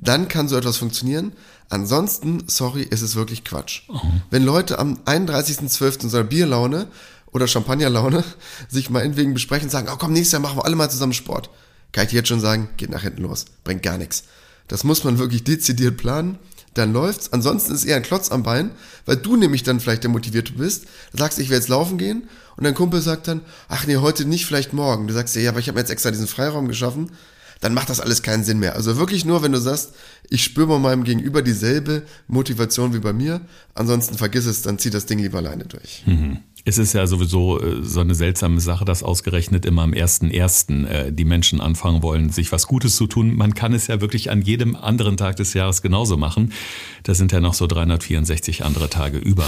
Dann 0.00 0.28
kann 0.28 0.48
so 0.48 0.56
etwas 0.56 0.76
funktionieren. 0.76 1.32
Ansonsten, 1.68 2.44
sorry, 2.46 2.82
ist 2.82 3.02
es 3.02 3.16
wirklich 3.16 3.44
Quatsch. 3.44 3.82
Oh. 3.88 4.00
Wenn 4.30 4.44
Leute 4.44 4.78
am 4.78 4.98
31.12. 5.06 6.08
so 6.08 6.16
eine 6.16 6.26
Bierlaune 6.26 6.88
oder 7.32 7.48
Champagnerlaune 7.48 8.22
sich 8.68 8.90
meinetwegen 8.90 9.34
besprechen 9.34 9.66
und 9.66 9.70
sagen, 9.70 9.88
oh 9.92 9.96
komm, 9.98 10.12
nächstes 10.12 10.32
Jahr 10.32 10.42
machen 10.42 10.58
wir 10.58 10.64
alle 10.64 10.76
mal 10.76 10.90
zusammen 10.90 11.12
Sport. 11.12 11.50
Kann 11.92 12.04
ich 12.04 12.10
dir 12.10 12.16
jetzt 12.16 12.28
schon 12.28 12.40
sagen, 12.40 12.68
geht 12.76 12.90
nach 12.90 13.02
hinten 13.02 13.22
los. 13.22 13.46
Bringt 13.62 13.82
gar 13.82 13.98
nichts. 13.98 14.24
Das 14.68 14.84
muss 14.84 15.04
man 15.04 15.18
wirklich 15.18 15.44
dezidiert 15.44 15.96
planen. 15.96 16.38
Dann 16.74 16.92
läuft's. 16.92 17.32
Ansonsten 17.32 17.72
ist 17.72 17.84
eher 17.84 17.96
ein 17.96 18.02
Klotz 18.02 18.32
am 18.32 18.42
Bein, 18.42 18.72
weil 19.06 19.16
du 19.16 19.36
nämlich 19.36 19.62
dann 19.62 19.78
vielleicht 19.78 20.02
der 20.02 20.10
Motivierte 20.10 20.54
bist. 20.54 20.86
Sagst, 21.12 21.38
ich 21.38 21.48
will 21.48 21.56
jetzt 21.56 21.68
laufen 21.68 21.98
gehen. 21.98 22.28
Und 22.56 22.64
dein 22.64 22.74
Kumpel 22.74 23.00
sagt 23.00 23.28
dann, 23.28 23.42
ach 23.68 23.86
nee, 23.86 23.96
heute 23.96 24.24
nicht, 24.24 24.46
vielleicht 24.46 24.72
morgen. 24.72 25.06
Du 25.06 25.14
sagst 25.14 25.36
ja, 25.36 25.50
aber 25.50 25.60
ich 25.60 25.68
habe 25.68 25.76
mir 25.76 25.82
jetzt 25.82 25.90
extra 25.90 26.10
diesen 26.10 26.26
Freiraum 26.26 26.66
geschaffen 26.66 27.12
dann 27.64 27.72
macht 27.72 27.88
das 27.88 27.98
alles 27.98 28.20
keinen 28.20 28.44
Sinn 28.44 28.58
mehr. 28.58 28.74
Also 28.74 28.98
wirklich 28.98 29.24
nur, 29.24 29.42
wenn 29.42 29.52
du 29.52 29.58
sagst, 29.58 29.94
ich 30.28 30.44
spüre 30.44 30.66
bei 30.66 30.78
meinem 30.78 31.02
Gegenüber 31.02 31.40
dieselbe 31.40 32.02
Motivation 32.28 32.92
wie 32.92 32.98
bei 32.98 33.14
mir, 33.14 33.40
ansonsten 33.72 34.18
vergiss 34.18 34.44
es, 34.44 34.60
dann 34.60 34.78
zieh 34.78 34.90
das 34.90 35.06
Ding 35.06 35.18
lieber 35.18 35.38
alleine 35.38 35.64
durch. 35.64 36.02
Mhm. 36.04 36.40
Es 36.66 36.78
ist 36.78 36.94
ja 36.94 37.06
sowieso 37.06 37.60
äh, 37.60 37.82
so 37.82 38.00
eine 38.00 38.14
seltsame 38.14 38.58
Sache, 38.58 38.86
dass 38.86 39.02
ausgerechnet 39.02 39.66
immer 39.66 39.82
am 39.82 39.92
1.1. 39.92 40.86
Äh, 40.86 41.12
die 41.12 41.26
Menschen 41.26 41.60
anfangen 41.60 42.02
wollen, 42.02 42.30
sich 42.30 42.52
was 42.52 42.66
Gutes 42.66 42.96
zu 42.96 43.06
tun. 43.06 43.36
Man 43.36 43.52
kann 43.52 43.74
es 43.74 43.86
ja 43.86 44.00
wirklich 44.00 44.30
an 44.30 44.40
jedem 44.40 44.74
anderen 44.74 45.18
Tag 45.18 45.36
des 45.36 45.52
Jahres 45.52 45.82
genauso 45.82 46.16
machen. 46.16 46.52
Da 47.02 47.12
sind 47.14 47.32
ja 47.32 47.40
noch 47.40 47.52
so 47.52 47.66
364 47.66 48.64
andere 48.64 48.88
Tage 48.88 49.18
über. 49.18 49.44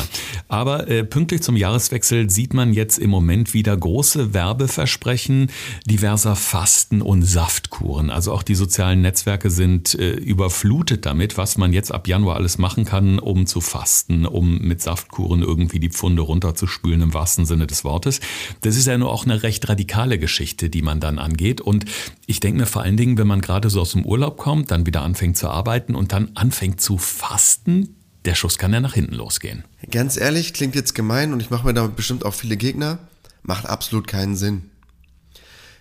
Aber 0.49 0.89
äh, 0.89 1.05
pünktlich 1.05 1.41
zum 1.41 1.57
Jahreswechsel 1.57 2.29
sieht 2.29 2.53
man 2.53 2.75
jetzt 2.75 2.99
im 2.99 3.09
Moment 3.09 3.55
wieder 3.55 3.75
große 3.75 4.35
Werbeversprechen 4.35 5.51
diverser 5.87 6.37
Fasten- 6.37 7.01
und 7.01 7.23
Saftkuren. 7.23 8.11
Also 8.11 8.33
auch 8.33 8.43
die 8.43 8.55
sozialen 8.55 9.01
Netzwerke 9.01 9.51
sind 9.51 9.95
überflutet 9.95 11.07
damit, 11.07 11.39
was 11.39 11.57
man 11.57 11.73
jetzt 11.73 11.93
ab 11.93 12.09
Januar 12.09 12.37
alles 12.37 12.59
machen 12.59 12.85
kann, 12.85 13.19
um 13.19 13.47
zu 13.47 13.61
fasten, 13.61 14.27
um 14.27 14.59
mit 14.59 14.83
Saftkuren 14.83 15.43
irgendwie 15.43 15.81
die 15.81 15.89
Pfunde 15.89 16.23
runterzuspülen 16.23 17.06
im 17.07 17.15
wahrsten 17.15 17.47
Sinne 17.47 17.67
des 17.67 17.85
Wortes. 17.85 18.21
Das 18.61 18.77
ist 18.77 18.87
ja 18.87 18.99
nur 18.99 19.11
auch 19.11 19.25
eine 19.25 19.43
recht 19.43 19.69
radikale 19.69 20.19
Geschichte, 20.19 20.69
die 20.71 20.83
man 20.83 21.01
dann 21.01 21.19
angeht. 21.19 21.61
Und 21.61 21.85
ich 22.27 22.41
denke 22.41 22.61
mir 22.61 22.67
vor 22.67 22.83
allen 22.83 22.97
Dingen, 22.97 23.19
wenn 23.19 23.27
man 23.27 23.41
gerade 23.41 23.71
so 23.71 23.81
aus 23.81 23.93
dem 23.93 24.05
Urlaub 24.05 24.37
kommt, 24.37 24.71
dann 24.71 24.87
wieder 24.87 25.03
anfängt 25.03 25.37
zu 25.37 25.49
arbeiten 25.49 25.95
und 25.95 26.13
dann 26.13 26.33
anfängt 26.35 26.81
zu 26.81 26.99
fasten, 26.99 27.97
der 28.25 28.35
Schuss 28.35 28.59
kann 28.59 28.73
ja 28.73 28.81
nach 28.81 28.95
hinten 28.95 29.15
losgehen. 29.15 29.65
Ganz 29.91 30.17
ehrlich, 30.17 30.53
klingt 30.53 30.75
jetzt 30.75 30.95
gemein 30.95 31.33
und 31.33 31.41
ich 31.41 31.51
mache 31.51 31.67
mir 31.67 31.75
damit 31.75 31.97
bestimmt 31.97 32.25
auch 32.25 32.35
viele 32.35 32.57
Gegner, 32.57 32.99
macht 33.43 33.67
absolut 33.67 34.09
keinen 34.09 34.37
Sinn. 34.37 34.71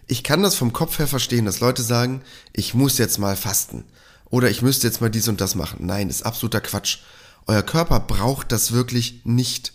Ich 0.07 0.21
kann 0.23 0.43
das 0.43 0.55
vom 0.55 0.71
Kopf 0.71 0.99
her 0.99 1.07
verstehen, 1.07 1.45
dass 1.45 1.59
Leute 1.59 1.81
sagen, 1.81 2.21
ich 2.53 2.75
muss 2.75 2.99
jetzt 2.99 3.17
mal 3.17 3.35
fasten 3.35 3.83
oder 4.29 4.51
ich 4.51 4.61
müsste 4.61 4.85
jetzt 4.85 5.01
mal 5.01 5.09
dies 5.09 5.27
und 5.27 5.41
das 5.41 5.55
machen. 5.55 5.85
Nein, 5.85 6.09
ist 6.09 6.23
absoluter 6.23 6.61
Quatsch. 6.61 6.99
Euer 7.47 7.63
Körper 7.63 7.99
braucht 7.99 8.51
das 8.51 8.71
wirklich 8.71 9.21
nicht. 9.23 9.73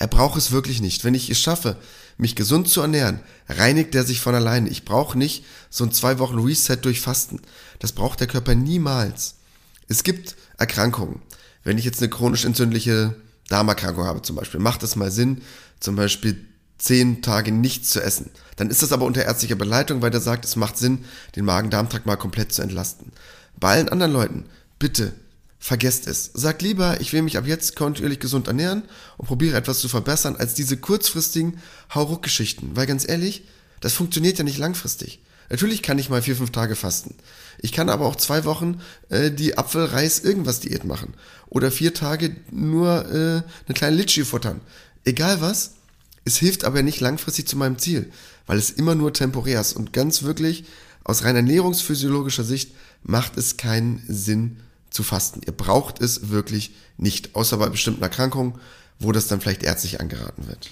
Er 0.00 0.06
braucht 0.06 0.38
es 0.38 0.50
wirklich 0.50 0.80
nicht. 0.80 1.04
Wenn 1.04 1.14
ich 1.14 1.28
es 1.28 1.38
schaffe, 1.38 1.76
mich 2.16 2.34
gesund 2.34 2.68
zu 2.70 2.80
ernähren, 2.80 3.20
reinigt 3.50 3.94
er 3.94 4.02
sich 4.02 4.20
von 4.20 4.34
alleine. 4.34 4.70
Ich 4.70 4.86
brauche 4.86 5.16
nicht 5.16 5.44
so 5.68 5.84
ein 5.84 5.92
zwei 5.92 6.18
Wochen 6.18 6.38
Reset 6.38 6.78
durch 6.80 7.02
Fasten. 7.02 7.40
Das 7.80 7.92
braucht 7.92 8.18
der 8.18 8.26
Körper 8.26 8.54
niemals. 8.54 9.34
Es 9.88 10.02
gibt 10.02 10.36
Erkrankungen. 10.56 11.20
Wenn 11.64 11.76
ich 11.76 11.84
jetzt 11.84 12.00
eine 12.00 12.08
chronisch 12.08 12.46
entzündliche 12.46 13.14
Darmerkrankung 13.50 14.04
habe 14.04 14.22
zum 14.22 14.36
Beispiel, 14.36 14.58
macht 14.58 14.82
es 14.82 14.96
mal 14.96 15.10
Sinn, 15.10 15.42
zum 15.80 15.96
Beispiel 15.96 16.46
zehn 16.78 17.20
Tage 17.20 17.52
nichts 17.52 17.90
zu 17.90 18.02
essen. 18.02 18.30
Dann 18.56 18.70
ist 18.70 18.80
das 18.80 18.92
aber 18.92 19.04
unter 19.04 19.26
ärztlicher 19.26 19.56
Beleitung, 19.56 20.00
weil 20.00 20.10
der 20.10 20.22
sagt, 20.22 20.46
es 20.46 20.56
macht 20.56 20.78
Sinn, 20.78 21.04
den 21.36 21.44
Magen-Darm-Trakt 21.44 22.06
mal 22.06 22.16
komplett 22.16 22.54
zu 22.54 22.62
entlasten. 22.62 23.12
Bei 23.58 23.72
allen 23.72 23.90
anderen 23.90 24.14
Leuten, 24.14 24.44
bitte 24.78 25.12
vergesst 25.60 26.06
es. 26.06 26.30
Sagt 26.34 26.62
lieber, 26.62 27.00
ich 27.00 27.12
will 27.12 27.22
mich 27.22 27.36
ab 27.36 27.46
jetzt 27.46 27.76
kontinuierlich 27.76 28.18
gesund 28.18 28.48
ernähren 28.48 28.82
und 29.18 29.26
probiere 29.26 29.56
etwas 29.56 29.78
zu 29.78 29.88
verbessern, 29.88 30.34
als 30.36 30.54
diese 30.54 30.78
kurzfristigen 30.78 31.60
Hauruck-Geschichten. 31.94 32.70
Weil 32.74 32.86
ganz 32.86 33.06
ehrlich, 33.06 33.44
das 33.80 33.92
funktioniert 33.92 34.38
ja 34.38 34.44
nicht 34.44 34.58
langfristig. 34.58 35.20
Natürlich 35.50 35.82
kann 35.82 35.98
ich 35.98 36.08
mal 36.08 36.22
vier, 36.22 36.36
fünf 36.36 36.50
Tage 36.50 36.76
fasten. 36.76 37.14
Ich 37.58 37.72
kann 37.72 37.90
aber 37.90 38.06
auch 38.06 38.16
zwei 38.16 38.44
Wochen 38.44 38.80
äh, 39.10 39.30
die 39.30 39.58
Apfel-Reis-Irgendwas-Diät 39.58 40.84
machen. 40.84 41.14
Oder 41.48 41.70
vier 41.70 41.92
Tage 41.92 42.36
nur 42.50 43.04
äh, 43.06 43.42
eine 43.66 43.74
kleine 43.74 43.96
Litschi 43.96 44.24
futtern. 44.24 44.60
Egal 45.04 45.40
was, 45.40 45.72
es 46.24 46.36
hilft 46.38 46.64
aber 46.64 46.82
nicht 46.82 47.00
langfristig 47.00 47.46
zu 47.48 47.56
meinem 47.56 47.78
Ziel, 47.78 48.10
weil 48.46 48.58
es 48.58 48.70
immer 48.70 48.94
nur 48.94 49.12
temporär 49.12 49.60
ist. 49.60 49.74
Und 49.74 49.92
ganz 49.92 50.22
wirklich, 50.22 50.64
aus 51.04 51.24
rein 51.24 51.36
ernährungsphysiologischer 51.36 52.44
Sicht, 52.44 52.72
macht 53.02 53.36
es 53.36 53.56
keinen 53.56 54.02
Sinn, 54.08 54.58
zu 54.90 55.02
fasten. 55.02 55.40
Ihr 55.46 55.52
braucht 55.52 56.00
es 56.00 56.30
wirklich 56.30 56.72
nicht, 56.96 57.34
außer 57.34 57.56
bei 57.56 57.68
bestimmten 57.68 58.02
Erkrankungen, 58.02 58.54
wo 58.98 59.12
das 59.12 59.26
dann 59.26 59.40
vielleicht 59.40 59.62
ärztlich 59.62 60.00
angeraten 60.00 60.46
wird. 60.46 60.70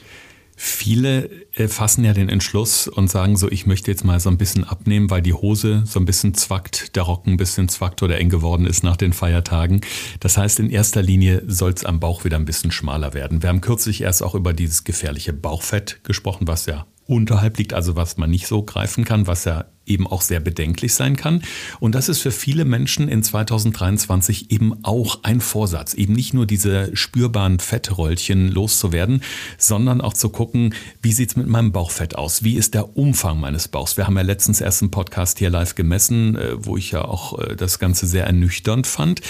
Viele 0.60 1.30
äh, 1.54 1.68
fassen 1.68 2.02
ja 2.02 2.12
den 2.12 2.28
Entschluss 2.28 2.88
und 2.88 3.08
sagen 3.08 3.36
so, 3.36 3.48
ich 3.48 3.66
möchte 3.66 3.92
jetzt 3.92 4.04
mal 4.04 4.18
so 4.18 4.28
ein 4.28 4.38
bisschen 4.38 4.64
abnehmen, 4.64 5.08
weil 5.08 5.22
die 5.22 5.32
Hose 5.32 5.84
so 5.86 6.00
ein 6.00 6.04
bisschen 6.04 6.34
zwackt, 6.34 6.96
der 6.96 7.04
Rocken 7.04 7.34
ein 7.34 7.36
bisschen 7.36 7.68
zwackt 7.68 8.02
oder 8.02 8.18
eng 8.18 8.28
geworden 8.28 8.66
ist 8.66 8.82
nach 8.82 8.96
den 8.96 9.12
Feiertagen. 9.12 9.82
Das 10.18 10.36
heißt, 10.36 10.58
in 10.58 10.68
erster 10.68 11.00
Linie 11.00 11.44
soll 11.46 11.72
es 11.72 11.84
am 11.84 12.00
Bauch 12.00 12.24
wieder 12.24 12.36
ein 12.36 12.44
bisschen 12.44 12.72
schmaler 12.72 13.14
werden. 13.14 13.40
Wir 13.40 13.50
haben 13.50 13.60
kürzlich 13.60 14.00
erst 14.00 14.20
auch 14.24 14.34
über 14.34 14.52
dieses 14.52 14.82
gefährliche 14.82 15.32
Bauchfett 15.32 16.00
gesprochen, 16.02 16.48
was 16.48 16.66
ja 16.66 16.88
unterhalb 17.06 17.56
liegt, 17.56 17.72
also 17.72 17.94
was 17.94 18.16
man 18.16 18.28
nicht 18.28 18.48
so 18.48 18.64
greifen 18.64 19.04
kann, 19.04 19.28
was 19.28 19.44
ja 19.44 19.66
eben 19.88 20.06
auch 20.06 20.22
sehr 20.22 20.40
bedenklich 20.40 20.94
sein 20.94 21.16
kann. 21.16 21.42
Und 21.80 21.94
das 21.94 22.08
ist 22.08 22.20
für 22.20 22.30
viele 22.30 22.64
Menschen 22.64 23.08
in 23.08 23.22
2023 23.22 24.50
eben 24.50 24.84
auch 24.84 25.20
ein 25.22 25.40
Vorsatz, 25.40 25.94
eben 25.94 26.12
nicht 26.12 26.34
nur 26.34 26.46
diese 26.46 26.94
spürbaren 26.96 27.58
Fettröllchen 27.58 28.48
loszuwerden, 28.48 29.22
sondern 29.56 30.00
auch 30.00 30.14
zu 30.14 30.28
gucken, 30.28 30.74
wie 31.02 31.12
sieht's 31.12 31.36
mit 31.36 31.46
meinem 31.46 31.72
Bauchfett 31.72 32.16
aus? 32.16 32.44
Wie 32.44 32.56
ist 32.56 32.74
der 32.74 32.96
Umfang 32.96 33.40
meines 33.40 33.68
Bauchs? 33.68 33.96
Wir 33.96 34.06
haben 34.06 34.16
ja 34.16 34.22
letztens 34.22 34.60
erst 34.60 34.82
einen 34.82 34.90
Podcast 34.90 35.38
hier 35.38 35.50
live 35.50 35.74
gemessen, 35.74 36.36
äh, 36.36 36.64
wo 36.64 36.76
ich 36.76 36.90
ja 36.90 37.04
auch 37.04 37.38
äh, 37.38 37.56
das 37.56 37.78
Ganze 37.78 38.06
sehr 38.06 38.24
ernüchternd 38.24 38.86
fand. 38.86 39.20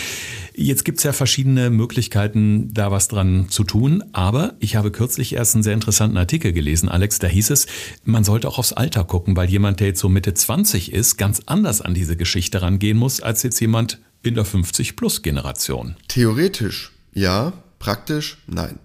Jetzt 0.54 0.84
gibt's 0.84 1.04
ja 1.04 1.12
verschiedene 1.12 1.70
Möglichkeiten, 1.70 2.74
da 2.74 2.90
was 2.90 3.06
dran 3.06 3.46
zu 3.48 3.62
tun, 3.62 4.02
aber 4.12 4.54
ich 4.58 4.74
habe 4.74 4.90
kürzlich 4.90 5.34
erst 5.34 5.54
einen 5.54 5.62
sehr 5.62 5.74
interessanten 5.74 6.16
Artikel 6.16 6.52
gelesen, 6.52 6.88
Alex, 6.88 7.20
da 7.20 7.28
hieß 7.28 7.50
es, 7.50 7.66
man 8.04 8.24
sollte 8.24 8.48
auch 8.48 8.58
aufs 8.58 8.72
Alter 8.72 9.04
gucken, 9.04 9.36
weil 9.36 9.48
jemand, 9.48 9.78
der 9.78 9.88
jetzt 9.88 10.00
so 10.00 10.08
Mitte 10.08 10.34
20 10.48 10.94
ist, 10.94 11.18
ganz 11.18 11.42
anders 11.44 11.82
an 11.82 11.92
diese 11.92 12.16
Geschichte 12.16 12.62
rangehen 12.62 12.96
muss, 12.96 13.20
als 13.20 13.42
jetzt 13.42 13.60
jemand 13.60 13.98
in 14.22 14.34
der 14.34 14.46
50-Plus-Generation. 14.46 15.96
Theoretisch 16.08 16.92
ja, 17.12 17.52
praktisch 17.78 18.38
nein. 18.46 18.78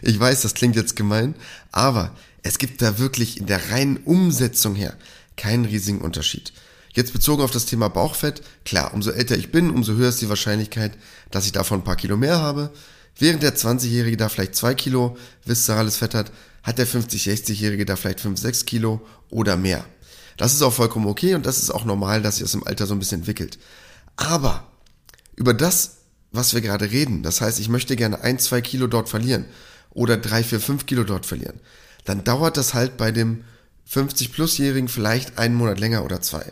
ich 0.00 0.18
weiß, 0.18 0.40
das 0.40 0.54
klingt 0.54 0.76
jetzt 0.76 0.96
gemein, 0.96 1.34
aber 1.72 2.16
es 2.42 2.56
gibt 2.56 2.80
da 2.80 2.98
wirklich 2.98 3.38
in 3.38 3.44
der 3.44 3.70
reinen 3.70 3.98
Umsetzung 3.98 4.76
her 4.76 4.96
keinen 5.36 5.66
riesigen 5.66 6.00
Unterschied. 6.00 6.54
Jetzt 6.94 7.12
bezogen 7.12 7.42
auf 7.42 7.50
das 7.50 7.66
Thema 7.66 7.88
Bauchfett, 7.88 8.40
klar, 8.64 8.94
umso 8.94 9.10
älter 9.10 9.36
ich 9.36 9.52
bin, 9.52 9.68
umso 9.68 9.92
höher 9.92 10.08
ist 10.08 10.22
die 10.22 10.30
Wahrscheinlichkeit, 10.30 10.92
dass 11.30 11.44
ich 11.44 11.52
davon 11.52 11.80
ein 11.80 11.84
paar 11.84 11.96
Kilo 11.96 12.16
mehr 12.16 12.38
habe. 12.38 12.72
Während 13.18 13.42
der 13.42 13.56
20-Jährige 13.56 14.16
da 14.16 14.28
vielleicht 14.28 14.54
zwei 14.54 14.74
Kilo 14.74 15.16
viszerales 15.44 15.96
Fett 15.96 16.14
hat, 16.14 16.32
hat 16.62 16.78
der 16.78 16.86
50-, 16.86 17.30
60-Jährige 17.30 17.86
da 17.86 17.96
vielleicht 17.96 18.20
5, 18.20 18.38
6 18.38 18.66
Kilo 18.66 19.00
oder 19.30 19.56
mehr. 19.56 19.84
Das 20.36 20.52
ist 20.52 20.62
auch 20.62 20.72
vollkommen 20.72 21.06
okay 21.06 21.34
und 21.34 21.46
das 21.46 21.58
ist 21.58 21.70
auch 21.70 21.84
normal, 21.84 22.20
dass 22.20 22.36
sich 22.36 22.44
das 22.44 22.54
im 22.54 22.66
Alter 22.66 22.86
so 22.86 22.94
ein 22.94 22.98
bisschen 22.98 23.20
entwickelt. 23.20 23.58
Aber 24.16 24.66
über 25.34 25.54
das, 25.54 25.98
was 26.32 26.52
wir 26.52 26.60
gerade 26.60 26.90
reden, 26.90 27.22
das 27.22 27.40
heißt, 27.40 27.58
ich 27.58 27.68
möchte 27.68 27.96
gerne 27.96 28.20
1, 28.20 28.44
2 28.44 28.60
Kilo 28.60 28.86
dort 28.86 29.08
verlieren 29.08 29.46
oder 29.90 30.18
3, 30.18 30.44
4, 30.44 30.60
5 30.60 30.86
Kilo 30.86 31.04
dort 31.04 31.24
verlieren, 31.24 31.60
dann 32.04 32.24
dauert 32.24 32.58
das 32.58 32.74
halt 32.74 32.98
bei 32.98 33.12
dem 33.12 33.44
50-Plus-Jährigen 33.90 34.88
vielleicht 34.88 35.38
einen 35.38 35.54
Monat 35.54 35.78
länger 35.78 36.04
oder 36.04 36.20
zwei, 36.20 36.44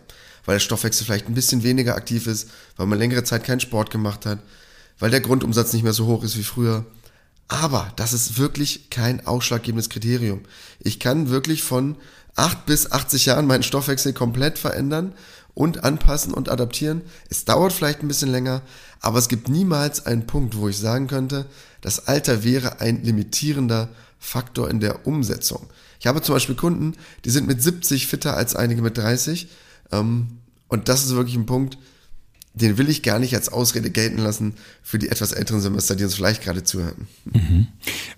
weil 0.44 0.56
der 0.56 0.60
Stoffwechsel 0.60 1.04
vielleicht 1.04 1.26
ein 1.26 1.34
bisschen 1.34 1.62
weniger 1.62 1.96
aktiv 1.96 2.26
ist, 2.26 2.48
weil 2.76 2.86
man 2.86 2.98
längere 2.98 3.24
Zeit 3.24 3.44
keinen 3.44 3.60
Sport 3.60 3.90
gemacht 3.90 4.24
hat, 4.24 4.38
weil 4.98 5.10
der 5.10 5.20
Grundumsatz 5.20 5.72
nicht 5.72 5.82
mehr 5.82 5.92
so 5.92 6.06
hoch 6.06 6.22
ist 6.22 6.36
wie 6.36 6.44
früher 6.44 6.84
aber 7.48 7.92
das 7.96 8.12
ist 8.12 8.38
wirklich 8.38 8.90
kein 8.90 9.26
ausschlaggebendes 9.26 9.90
Kriterium. 9.90 10.40
Ich 10.80 10.98
kann 10.98 11.28
wirklich 11.28 11.62
von 11.62 11.96
8 12.36 12.66
bis 12.66 12.90
80 12.90 13.26
Jahren 13.26 13.46
meinen 13.46 13.62
Stoffwechsel 13.62 14.12
komplett 14.12 14.58
verändern 14.58 15.12
und 15.52 15.84
anpassen 15.84 16.32
und 16.32 16.48
adaptieren. 16.48 17.02
Es 17.28 17.44
dauert 17.44 17.72
vielleicht 17.72 18.02
ein 18.02 18.08
bisschen 18.08 18.30
länger, 18.30 18.62
aber 19.00 19.18
es 19.18 19.28
gibt 19.28 19.48
niemals 19.48 20.06
einen 20.06 20.26
Punkt, 20.26 20.56
wo 20.56 20.68
ich 20.68 20.78
sagen 20.78 21.06
könnte, 21.06 21.46
das 21.80 22.08
Alter 22.08 22.42
wäre 22.42 22.80
ein 22.80 23.04
limitierender 23.04 23.90
Faktor 24.18 24.70
in 24.70 24.80
der 24.80 25.06
Umsetzung. 25.06 25.68
Ich 26.00 26.06
habe 26.06 26.22
zum 26.22 26.34
Beispiel 26.34 26.56
Kunden, 26.56 26.94
die 27.24 27.30
sind 27.30 27.46
mit 27.46 27.62
70 27.62 28.06
fitter 28.06 28.36
als 28.36 28.56
einige 28.56 28.82
mit 28.82 28.96
30. 28.96 29.48
Ähm, 29.92 30.38
und 30.68 30.88
das 30.88 31.04
ist 31.04 31.14
wirklich 31.14 31.36
ein 31.36 31.46
Punkt, 31.46 31.78
den 32.54 32.78
will 32.78 32.88
ich 32.88 33.02
gar 33.02 33.18
nicht 33.18 33.34
als 33.34 33.48
Ausrede 33.48 33.90
gelten 33.90 34.18
lassen 34.18 34.54
für 34.82 34.98
die 34.98 35.08
etwas 35.08 35.32
älteren 35.32 35.60
Semester, 35.60 35.96
die 35.96 36.04
uns 36.04 36.14
vielleicht 36.14 36.42
gerade 36.42 36.62
zuhören. 36.62 37.08
Mhm. 37.24 37.66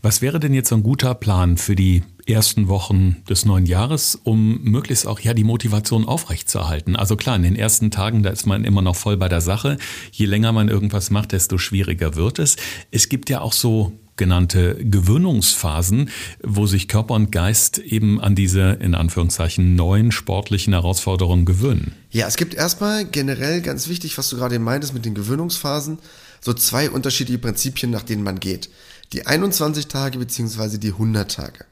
Was 0.03 0.21
wäre 0.21 0.39
denn 0.39 0.53
jetzt 0.53 0.69
so 0.69 0.77
ein 0.77 0.83
guter 0.83 1.15
Plan 1.15 1.57
für 1.57 1.75
die 1.75 2.03
ersten 2.27 2.69
Wochen 2.69 3.17
des 3.29 3.47
neuen 3.47 3.65
Jahres, 3.65 4.19
um 4.23 4.63
möglichst 4.63 5.07
auch 5.07 5.21
ja 5.21 5.33
die 5.33 5.45
Motivation 5.45 6.05
aufrechtzuerhalten? 6.05 6.97
Also 6.97 7.17
klar, 7.17 7.37
in 7.37 7.45
den 7.45 7.57
ersten 7.57 7.91
Tagen, 7.91 8.23
da 8.23 8.31
ist 8.31 8.47
man 8.47 8.65
immer 8.65 8.83
noch 8.83 8.97
voll 8.97 9.17
bei 9.17 9.29
der 9.29 9.41
Sache. 9.41 9.79
Je 10.13 10.27
länger 10.27 10.53
man 10.53 10.69
irgendwas 10.69 11.11
macht, 11.11 11.33
desto 11.33 11.57
schwieriger 11.57 12.15
wird 12.15 12.39
es. 12.39 12.57
Es 12.91 13.09
gibt 13.09 13.31
ja 13.31 13.41
auch 13.41 13.55
so 13.55 13.93
genannte 14.17 14.77
Gewöhnungsphasen, 14.77 16.11
wo 16.43 16.67
sich 16.67 16.89
Körper 16.89 17.15
und 17.15 17.31
Geist 17.33 17.79
eben 17.79 18.21
an 18.21 18.35
diese 18.35 18.79
in 18.81 18.95
Anführungszeichen 18.95 19.75
neuen 19.75 20.13
sportlichen 20.13 20.73
Herausforderungen 20.73 21.45
gewöhnen. 21.45 21.95
Ja, 22.11 22.27
es 22.27 22.37
gibt 22.37 22.55
erstmal 22.55 23.05
generell 23.05 23.61
ganz 23.61 23.89
wichtig, 23.89 24.17
was 24.19 24.29
du 24.29 24.37
gerade 24.37 24.59
meintest 24.59 24.95
mit 24.95 25.05
den 25.05 25.15
Gewöhnungsphasen, 25.15 25.99
so 26.41 26.53
zwei 26.55 26.91
unterschiedliche 26.91 27.39
Prinzipien, 27.39 27.91
nach 27.91 28.03
denen 28.03 28.23
man 28.23 28.41
geht. 28.41 28.71
Die 29.13 29.27
21 29.27 29.89
Tage 29.89 30.19
beziehungsweise 30.19 30.79
die 30.79 30.93
100 30.93 31.31
Tage. 31.31 31.65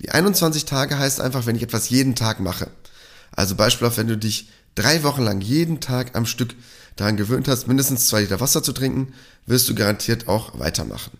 Die 0.00 0.10
21 0.10 0.64
Tage 0.64 0.98
heißt 0.98 1.20
einfach, 1.20 1.46
wenn 1.46 1.56
ich 1.56 1.62
etwas 1.62 1.88
jeden 1.88 2.14
Tag 2.14 2.40
mache. 2.40 2.70
Also 3.32 3.54
beispielsweise, 3.56 3.98
wenn 3.98 4.08
du 4.08 4.18
dich 4.18 4.48
drei 4.74 5.02
Wochen 5.02 5.22
lang 5.22 5.40
jeden 5.40 5.80
Tag 5.80 6.16
am 6.16 6.26
Stück 6.26 6.54
daran 6.96 7.16
gewöhnt 7.16 7.48
hast, 7.48 7.66
mindestens 7.66 8.06
zwei 8.06 8.22
Liter 8.22 8.40
Wasser 8.40 8.62
zu 8.62 8.72
trinken, 8.72 9.12
wirst 9.46 9.68
du 9.68 9.74
garantiert 9.74 10.28
auch 10.28 10.58
weitermachen. 10.58 11.12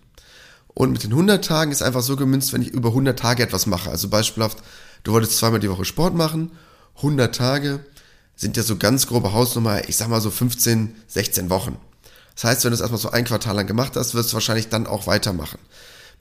Und 0.73 0.91
mit 0.91 1.03
den 1.03 1.11
100 1.11 1.43
Tagen 1.43 1.71
ist 1.71 1.81
einfach 1.81 2.01
so 2.01 2.15
gemünzt, 2.15 2.53
wenn 2.53 2.61
ich 2.61 2.69
über 2.69 2.89
100 2.89 3.17
Tage 3.17 3.43
etwas 3.43 3.65
mache. 3.65 3.89
Also 3.89 4.07
beispielhaft, 4.07 4.59
du 5.03 5.11
wolltest 5.11 5.37
zweimal 5.37 5.59
die 5.59 5.69
Woche 5.69 5.85
Sport 5.85 6.15
machen, 6.15 6.51
100 6.97 7.35
Tage 7.35 7.79
sind 8.35 8.55
ja 8.55 8.63
so 8.63 8.77
ganz 8.77 9.07
grobe 9.07 9.33
Hausnummer, 9.33 9.87
ich 9.89 9.97
sag 9.97 10.07
mal 10.07 10.21
so 10.21 10.31
15, 10.31 10.95
16 11.07 11.49
Wochen. 11.49 11.77
Das 12.35 12.45
heißt, 12.45 12.63
wenn 12.63 12.71
du 12.71 12.75
es 12.75 12.81
erstmal 12.81 13.01
so 13.01 13.11
ein 13.11 13.25
Quartal 13.25 13.55
lang 13.55 13.67
gemacht 13.67 13.97
hast, 13.97 14.13
wirst 14.13 14.31
du 14.31 14.35
wahrscheinlich 14.35 14.69
dann 14.69 14.87
auch 14.87 15.07
weitermachen. 15.07 15.59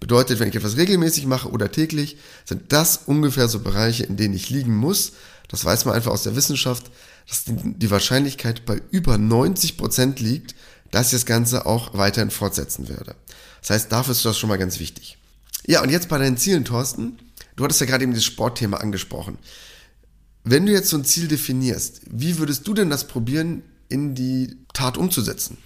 Bedeutet, 0.00 0.40
wenn 0.40 0.48
ich 0.48 0.56
etwas 0.56 0.76
regelmäßig 0.76 1.26
mache 1.26 1.48
oder 1.50 1.70
täglich, 1.70 2.16
sind 2.44 2.72
das 2.72 3.02
ungefähr 3.06 3.48
so 3.48 3.60
Bereiche, 3.60 4.04
in 4.04 4.16
denen 4.16 4.34
ich 4.34 4.50
liegen 4.50 4.74
muss. 4.74 5.12
Das 5.48 5.64
weiß 5.64 5.84
man 5.84 5.94
einfach 5.94 6.10
aus 6.10 6.24
der 6.24 6.36
Wissenschaft, 6.36 6.90
dass 7.28 7.44
die 7.46 7.90
Wahrscheinlichkeit 7.90 8.64
bei 8.64 8.80
über 8.90 9.18
90 9.18 9.76
Prozent 9.76 10.20
liegt, 10.20 10.54
dass 10.90 11.06
ich 11.06 11.12
das 11.12 11.26
Ganze 11.26 11.66
auch 11.66 11.96
weiterhin 11.96 12.30
fortsetzen 12.30 12.88
werde. 12.88 13.14
Das 13.60 13.70
heißt, 13.70 13.92
dafür 13.92 14.12
ist 14.12 14.24
das 14.24 14.38
schon 14.38 14.48
mal 14.48 14.58
ganz 14.58 14.78
wichtig. 14.80 15.18
Ja, 15.66 15.82
und 15.82 15.90
jetzt 15.90 16.08
bei 16.08 16.18
deinen 16.18 16.36
Zielen, 16.36 16.64
Thorsten. 16.64 17.18
Du 17.56 17.64
hattest 17.64 17.80
ja 17.80 17.86
gerade 17.86 18.04
eben 18.04 18.14
das 18.14 18.24
Sportthema 18.24 18.78
angesprochen. 18.78 19.38
Wenn 20.44 20.64
du 20.64 20.72
jetzt 20.72 20.88
so 20.88 20.96
ein 20.96 21.04
Ziel 21.04 21.28
definierst, 21.28 22.02
wie 22.10 22.38
würdest 22.38 22.66
du 22.66 22.72
denn 22.72 22.88
das 22.88 23.06
probieren, 23.06 23.62
in 23.88 24.14
die 24.14 24.56
Tat 24.72 24.96
umzusetzen? 24.96 25.58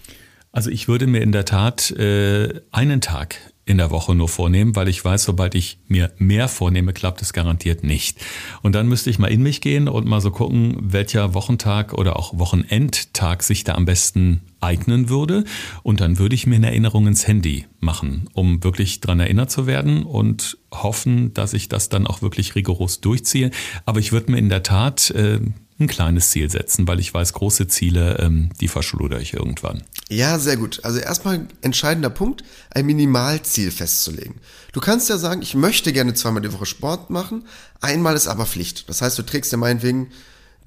Also 0.51 0.69
ich 0.69 0.87
würde 0.87 1.07
mir 1.07 1.21
in 1.21 1.31
der 1.31 1.45
Tat 1.45 1.91
äh, 1.91 2.61
einen 2.71 3.01
Tag 3.01 3.37
in 3.65 3.77
der 3.77 3.91
Woche 3.91 4.13
nur 4.13 4.27
vornehmen, 4.27 4.75
weil 4.75 4.89
ich 4.89 5.03
weiß, 5.03 5.23
sobald 5.23 5.55
ich 5.55 5.77
mir 5.87 6.11
mehr 6.17 6.49
vornehme, 6.49 6.91
klappt 6.91 7.21
es 7.21 7.31
garantiert 7.31 7.83
nicht. 7.83 8.17
Und 8.61 8.75
dann 8.75 8.87
müsste 8.87 9.09
ich 9.09 9.19
mal 9.19 9.27
in 9.27 9.41
mich 9.41 9.61
gehen 9.61 9.87
und 9.87 10.05
mal 10.05 10.19
so 10.19 10.31
gucken, 10.31 10.77
welcher 10.81 11.33
Wochentag 11.33 11.93
oder 11.93 12.17
auch 12.17 12.37
Wochenendtag 12.37 13.41
sich 13.41 13.63
da 13.63 13.75
am 13.75 13.85
besten 13.85 14.41
eignen 14.59 15.07
würde. 15.07 15.45
Und 15.81 16.01
dann 16.01 16.19
würde 16.19 16.35
ich 16.35 16.45
mir 16.45 16.55
eine 16.55 16.67
Erinnerung 16.67 17.07
ins 17.07 17.25
Handy 17.25 17.65
machen, 17.79 18.29
um 18.33 18.63
wirklich 18.63 18.99
dran 18.99 19.21
erinnert 19.21 19.49
zu 19.49 19.65
werden 19.65 20.03
und 20.03 20.57
hoffen, 20.73 21.33
dass 21.33 21.53
ich 21.53 21.69
das 21.69 21.87
dann 21.87 22.05
auch 22.05 22.21
wirklich 22.21 22.55
rigoros 22.55 22.99
durchziehe. 22.99 23.51
Aber 23.85 23.99
ich 23.99 24.11
würde 24.11 24.31
mir 24.31 24.39
in 24.39 24.49
der 24.49 24.63
Tat 24.63 25.09
äh, 25.11 25.39
ein 25.83 25.87
kleines 25.87 26.31
Ziel 26.31 26.49
setzen, 26.49 26.87
weil 26.87 26.99
ich 26.99 27.13
weiß, 27.13 27.33
große 27.33 27.67
Ziele, 27.67 28.17
ähm, 28.19 28.49
die 28.59 28.67
verschludere 28.67 29.21
ich 29.21 29.33
irgendwann. 29.33 29.83
Ja, 30.09 30.39
sehr 30.39 30.57
gut. 30.57 30.81
Also 30.83 30.99
erstmal 30.99 31.47
entscheidender 31.61 32.09
Punkt, 32.09 32.43
ein 32.71 32.85
Minimalziel 32.85 33.71
festzulegen. 33.71 34.35
Du 34.71 34.81
kannst 34.81 35.09
ja 35.09 35.17
sagen, 35.17 35.41
ich 35.41 35.55
möchte 35.55 35.93
gerne 35.93 36.13
zweimal 36.13 36.41
die 36.41 36.53
Woche 36.53 36.65
Sport 36.65 37.09
machen, 37.09 37.45
einmal 37.81 38.15
ist 38.15 38.27
aber 38.27 38.45
Pflicht. 38.45 38.89
Das 38.89 39.01
heißt, 39.01 39.17
du 39.17 39.23
trägst 39.23 39.51
dir 39.51 39.57
meinetwegen 39.57 40.11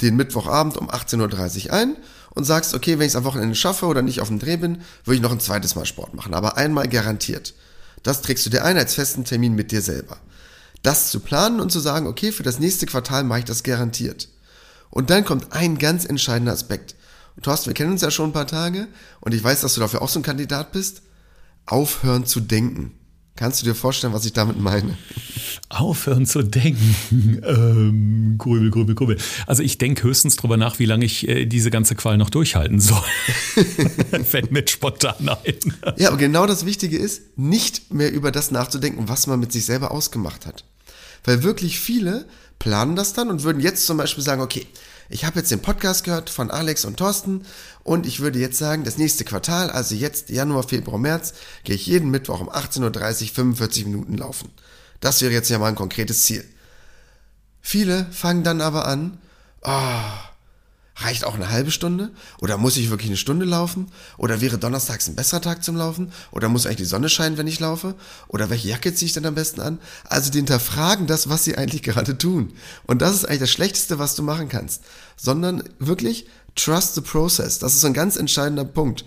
den 0.01 0.17
Mittwochabend 0.17 0.77
um 0.77 0.91
18.30 0.91 1.67
Uhr 1.67 1.73
ein 1.73 1.97
und 2.31 2.45
sagst, 2.45 2.75
okay, 2.75 2.99
wenn 2.99 3.07
ich 3.07 3.13
es 3.13 3.17
am 3.17 3.25
Wochenende 3.25 3.55
schaffe 3.55 3.87
oder 3.87 4.03
nicht 4.03 4.21
auf 4.21 4.29
dem 4.29 4.39
Dreh 4.39 4.57
bin, 4.57 4.83
würde 5.05 5.17
ich 5.17 5.23
noch 5.23 5.33
ein 5.33 5.41
zweites 5.41 5.75
Mal 5.75 5.87
Sport 5.87 6.15
machen, 6.15 6.35
aber 6.35 6.57
einmal 6.57 6.89
garantiert. 6.89 7.55
Das 8.03 8.23
trägst 8.23 8.45
du 8.47 8.51
dir 8.51 8.65
ein 8.65 8.77
als 8.77 8.95
festen 8.95 9.25
Termin 9.25 9.55
mit 9.55 9.73
dir 9.73 9.81
selber. 9.81 10.19
Das 10.83 11.11
zu 11.11 11.21
planen 11.21 11.61
und 11.61 11.73
zu 11.73 11.81
sagen, 11.81 12.07
okay, 12.07 12.31
für 12.31 12.43
das 12.43 12.61
nächste 12.61 12.87
Quartal 12.87 13.25
mache 13.25 13.41
ich 13.41 13.45
das 13.47 13.63
garantiert. 13.63 14.29
Und 14.91 15.11
dann 15.11 15.25
kommt 15.25 15.53
ein 15.53 15.79
ganz 15.79 16.05
entscheidender 16.05 16.53
Aspekt. 16.53 16.95
Und 17.37 17.45
Thorsten, 17.45 17.67
wir 17.67 17.75
kennen 17.75 17.93
uns 17.93 18.03
ja 18.03 18.11
schon 18.11 18.31
ein 18.31 18.33
paar 18.33 18.47
Tage 18.47 18.89
und 19.21 19.35
ich 19.35 19.45
weiß, 19.45 19.61
dass 19.61 19.75
du 19.75 19.81
dafür 19.81 20.03
auch 20.03 20.09
so 20.09 20.21
ein 20.21 20.23
Kandidat 20.23 20.73
bist. 20.73 21.03
Aufhören 21.67 22.25
zu 22.25 22.41
denken. 22.41 22.93
Kannst 23.37 23.61
du 23.61 23.67
dir 23.67 23.75
vorstellen, 23.75 24.15
was 24.15 24.25
ich 24.25 24.33
damit 24.33 24.59
meine? 24.59 24.97
Aufhören 25.69 26.27
zu 26.27 26.43
denken. 26.43 26.97
Ähm, 27.47 28.37
grübel, 28.39 28.71
grübel, 28.71 28.95
grübel. 28.95 29.19
Also 29.47 29.63
ich 29.63 29.79
denke 29.79 30.05
höchstens 30.05 30.37
drüber 30.37 30.57
nach, 30.57 30.79
wie 30.79 30.85
lange 30.85 31.05
ich 31.05 31.29
äh, 31.29 31.47
diese 31.47 31.71
ganze 31.71 31.95
Qual 31.95 32.17
noch 32.17 32.31
durchhalten 32.31 32.81
soll. 32.81 33.03
Fällt 34.25 34.53
mir 34.53 34.67
spontan 34.67 35.29
ein. 35.29 35.75
Ja, 35.97 36.09
aber 36.09 36.17
genau 36.17 36.47
das 36.47 36.67
Wichtige 36.67 36.97
ist, 36.97 37.39
nicht 37.39 37.93
mehr 37.93 38.13
über 38.13 38.33
das 38.33 38.51
nachzudenken, 38.51 39.09
was 39.09 39.27
man 39.27 39.39
mit 39.39 39.53
sich 39.53 39.65
selber 39.65 39.91
ausgemacht 39.91 40.47
hat. 40.47 40.65
Weil 41.25 41.43
wirklich 41.43 41.79
viele 41.79 42.27
planen 42.59 42.97
das 42.97 43.13
dann 43.13 43.31
und 43.31 43.43
würden 43.43 43.61
jetzt 43.61 43.87
zum 43.87 43.97
Beispiel 43.97 44.25
sagen, 44.25 44.43
okay, 44.43 44.67
ich 45.09 45.25
habe 45.25 45.39
jetzt 45.39 45.51
den 45.51 45.63
Podcast 45.63 46.05
gehört 46.05 46.31
von 46.31 46.51
Alex 46.51 46.85
und 46.85 46.97
Thorsten 46.97 47.47
und 47.85 48.07
ich 48.07 48.21
würde 48.21 48.39
jetzt 48.39 48.59
sagen, 48.59 48.85
das 48.85 48.99
nächste 48.99 49.25
Quartal, 49.25 49.71
also 49.71 49.95
jetzt 49.95 50.31
Januar, 50.31 50.65
Februar, 50.65 50.99
März, 50.99 51.35
gehe 51.63 51.77
ich 51.77 51.87
jeden 51.87 52.11
Mittwoch 52.11 52.41
um 52.41 52.51
18.30 52.51 53.23
Uhr 53.23 53.35
45 53.35 53.85
Minuten 53.87 54.17
laufen. 54.17 54.51
Das 55.01 55.23
wäre 55.23 55.33
jetzt 55.33 55.49
ja 55.49 55.59
mal 55.59 55.69
ein 55.69 55.75
konkretes 55.77 56.23
Ziel. 56.23 56.45
Viele 57.61 58.07
fangen 58.11 58.43
dann 58.43 58.61
aber 58.61 58.87
an, 58.87 59.19
oh, 59.63 60.01
Reicht 60.99 61.25
auch 61.25 61.35
eine 61.35 61.51
halbe 61.51 61.71
Stunde? 61.71 62.11
Oder 62.41 62.57
muss 62.57 62.79
ich 62.79 62.89
wirklich 62.89 63.11
eine 63.11 63.19
Stunde 63.19 63.45
laufen? 63.45 63.89
Oder 64.17 64.41
wäre 64.41 64.57
donnerstags 64.57 65.09
ein 65.09 65.15
besserer 65.15 65.43
Tag 65.43 65.63
zum 65.63 65.77
Laufen? 65.77 66.11
Oder 66.31 66.49
muss 66.49 66.65
eigentlich 66.65 66.79
die 66.79 66.85
Sonne 66.87 67.11
scheinen, 67.11 67.37
wenn 67.37 67.47
ich 67.47 67.61
laufe? 67.61 67.95
Oder 68.29 68.49
welche 68.49 68.69
Jacke 68.69 68.95
ziehe 68.95 69.07
ich 69.07 69.13
denn 69.13 69.27
am 69.27 69.35
besten 69.35 69.61
an? 69.61 69.79
Also 70.05 70.31
die 70.31 70.39
hinterfragen 70.39 71.07
das, 71.07 71.29
was 71.29 71.45
sie 71.45 71.59
eigentlich 71.59 71.83
gerade 71.83 72.17
tun. 72.17 72.55
Und 72.87 73.03
das 73.03 73.15
ist 73.15 73.27
eigentlich 73.27 73.41
das 73.41 73.51
Schlechteste, 73.51 73.99
was 73.99 74.15
du 74.15 74.23
machen 74.23 74.49
kannst. 74.49 74.85
Sondern 75.17 75.65
wirklich 75.79 76.29
trust 76.55 76.95
the 76.95 77.03
process. 77.03 77.59
Das 77.59 77.75
ist 77.75 77.85
ein 77.85 77.93
ganz 77.93 78.17
entscheidender 78.17 78.65
Punkt. 78.65 79.05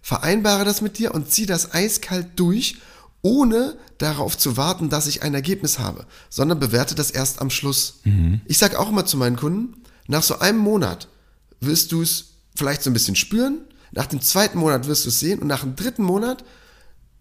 Vereinbare 0.00 0.64
das 0.64 0.80
mit 0.80 0.98
dir 0.98 1.12
und 1.12 1.32
zieh 1.32 1.46
das 1.46 1.74
eiskalt 1.74 2.28
durch, 2.36 2.76
ohne 3.22 3.76
darauf 3.98 4.38
zu 4.38 4.56
warten, 4.56 4.90
dass 4.90 5.08
ich 5.08 5.22
ein 5.22 5.34
Ergebnis 5.34 5.80
habe, 5.80 6.06
sondern 6.28 6.60
bewerte 6.60 6.94
das 6.94 7.10
erst 7.10 7.40
am 7.40 7.50
Schluss. 7.50 8.00
Mhm. 8.04 8.40
Ich 8.46 8.58
sage 8.58 8.78
auch 8.78 8.90
immer 8.90 9.06
zu 9.06 9.16
meinen 9.16 9.36
Kunden, 9.36 9.82
nach 10.06 10.22
so 10.22 10.38
einem 10.38 10.58
Monat 10.58 11.08
wirst 11.64 11.92
du 11.92 12.02
es 12.02 12.34
vielleicht 12.54 12.82
so 12.82 12.90
ein 12.90 12.92
bisschen 12.92 13.16
spüren. 13.16 13.60
Nach 13.92 14.06
dem 14.06 14.20
zweiten 14.20 14.58
Monat 14.58 14.86
wirst 14.86 15.04
du 15.04 15.08
es 15.10 15.20
sehen 15.20 15.40
und 15.40 15.48
nach 15.48 15.60
dem 15.60 15.76
dritten 15.76 16.02
Monat 16.02 16.44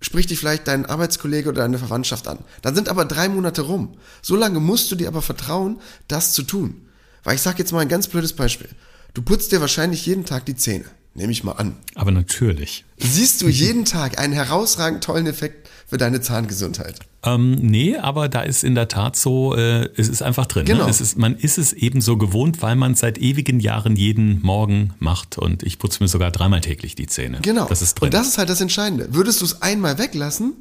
spricht 0.02 0.30
dich 0.30 0.40
vielleicht 0.40 0.68
dein 0.68 0.86
Arbeitskollege 0.86 1.50
oder 1.50 1.62
deine 1.62 1.78
Verwandtschaft 1.78 2.28
an. 2.28 2.40
Dann 2.62 2.76
sind 2.76 2.90
aber 2.90 3.06
drei 3.06 3.30
Monate 3.30 3.62
rum. 3.62 3.98
So 4.22 4.36
lange 4.36 4.60
musst 4.60 4.92
du 4.92 4.96
dir 4.96 5.08
aber 5.08 5.22
vertrauen, 5.22 5.80
das 6.08 6.34
zu 6.34 6.44
tun. 6.44 6.88
Weil 7.24 7.36
ich 7.36 7.42
sage 7.42 7.60
jetzt 7.60 7.72
mal 7.72 7.80
ein 7.80 7.90
ganz 7.90 8.08
blödes 8.08 8.34
Beispiel. 8.34 8.70
Du 9.14 9.22
putzt 9.22 9.52
dir 9.52 9.62
wahrscheinlich 9.62 10.06
jeden 10.06 10.26
Tag 10.26 10.46
die 10.46 10.56
Zähne. 10.56 10.86
Nehme 11.14 11.34
ich 11.34 11.44
mal 11.44 11.54
an. 11.54 11.76
Aber 11.96 12.12
natürlich. 12.12 12.86
Siehst 12.98 13.42
du 13.42 13.50
jeden 13.50 13.84
Tag 13.84 14.18
einen 14.18 14.32
herausragend 14.32 15.04
tollen 15.04 15.28
Effekt 15.28 15.70
für 15.86 15.98
deine 15.98 16.22
Zahngesundheit? 16.22 17.00
Ähm, 17.24 17.56
nee, 17.56 17.98
aber 17.98 18.30
da 18.30 18.42
ist 18.42 18.64
in 18.64 18.76
der 18.76 18.88
Tat 18.88 19.18
so, 19.18 19.54
äh, 19.54 19.90
es 19.98 20.08
ist 20.08 20.22
einfach 20.22 20.46
drin. 20.46 20.64
Ne? 20.64 20.72
Genau. 20.72 20.86
Ne? 20.86 20.90
Es 20.90 21.02
ist, 21.02 21.18
man 21.18 21.36
ist 21.36 21.58
es 21.58 21.74
eben 21.74 22.00
so 22.00 22.18
gewohnt, 22.18 22.62
weil 22.62 22.78
man 22.78 22.96
seit 22.96 23.18
ewigen 23.18 23.60
Jahren 23.60 23.98
jeden 23.98 24.42
Morgen 24.42 24.94
macht 25.00 25.38
und 25.38 25.64
ich 25.64 25.80
putze 25.80 26.02
mir 26.02 26.08
sogar 26.08 26.32
dreimal 26.32 26.62
täglich 26.62 26.96
die 26.96 27.08
Zähne. 27.08 27.40
Genau. 27.42 27.66
Das 27.66 27.82
ist 27.82 27.96
drin. 27.96 28.08
Und 28.08 28.14
das 28.14 28.28
ist 28.28 28.38
halt 28.38 28.50
das 28.50 28.62
Entscheidende. 28.62 29.14
Würdest 29.14 29.42
du 29.42 29.46
es 29.46 29.62
einmal 29.62 29.98
weglassen, 29.98 30.54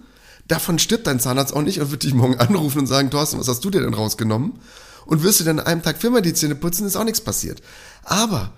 davon 0.49 0.81
stirbt 0.81 1.07
dein 1.07 1.21
Zahnarzt 1.21 1.55
auch 1.55 1.63
nicht 1.63 1.81
und 1.81 1.93
wird 1.93 2.03
dich 2.03 2.13
morgen 2.13 2.35
anrufen 2.39 2.81
und 2.81 2.87
sagen, 2.89 3.11
Thorsten, 3.11 3.39
was 3.39 3.47
hast 3.47 3.65
du 3.65 3.71
dir 3.71 3.83
denn 3.83 3.95
rausgenommen? 3.95 4.55
Und 5.07 5.23
wirst 5.23 5.39
du 5.41 5.45
dann 5.45 5.61
an 5.61 5.67
einem 5.67 5.83
Tag 5.83 5.99
viermal 5.99 6.23
die 6.23 6.35
Zähne 6.35 6.57
putzen, 6.57 6.87
ist 6.87 6.97
auch 6.97 7.05
nichts 7.05 7.21
passiert. 7.21 7.63
Aber 8.03 8.53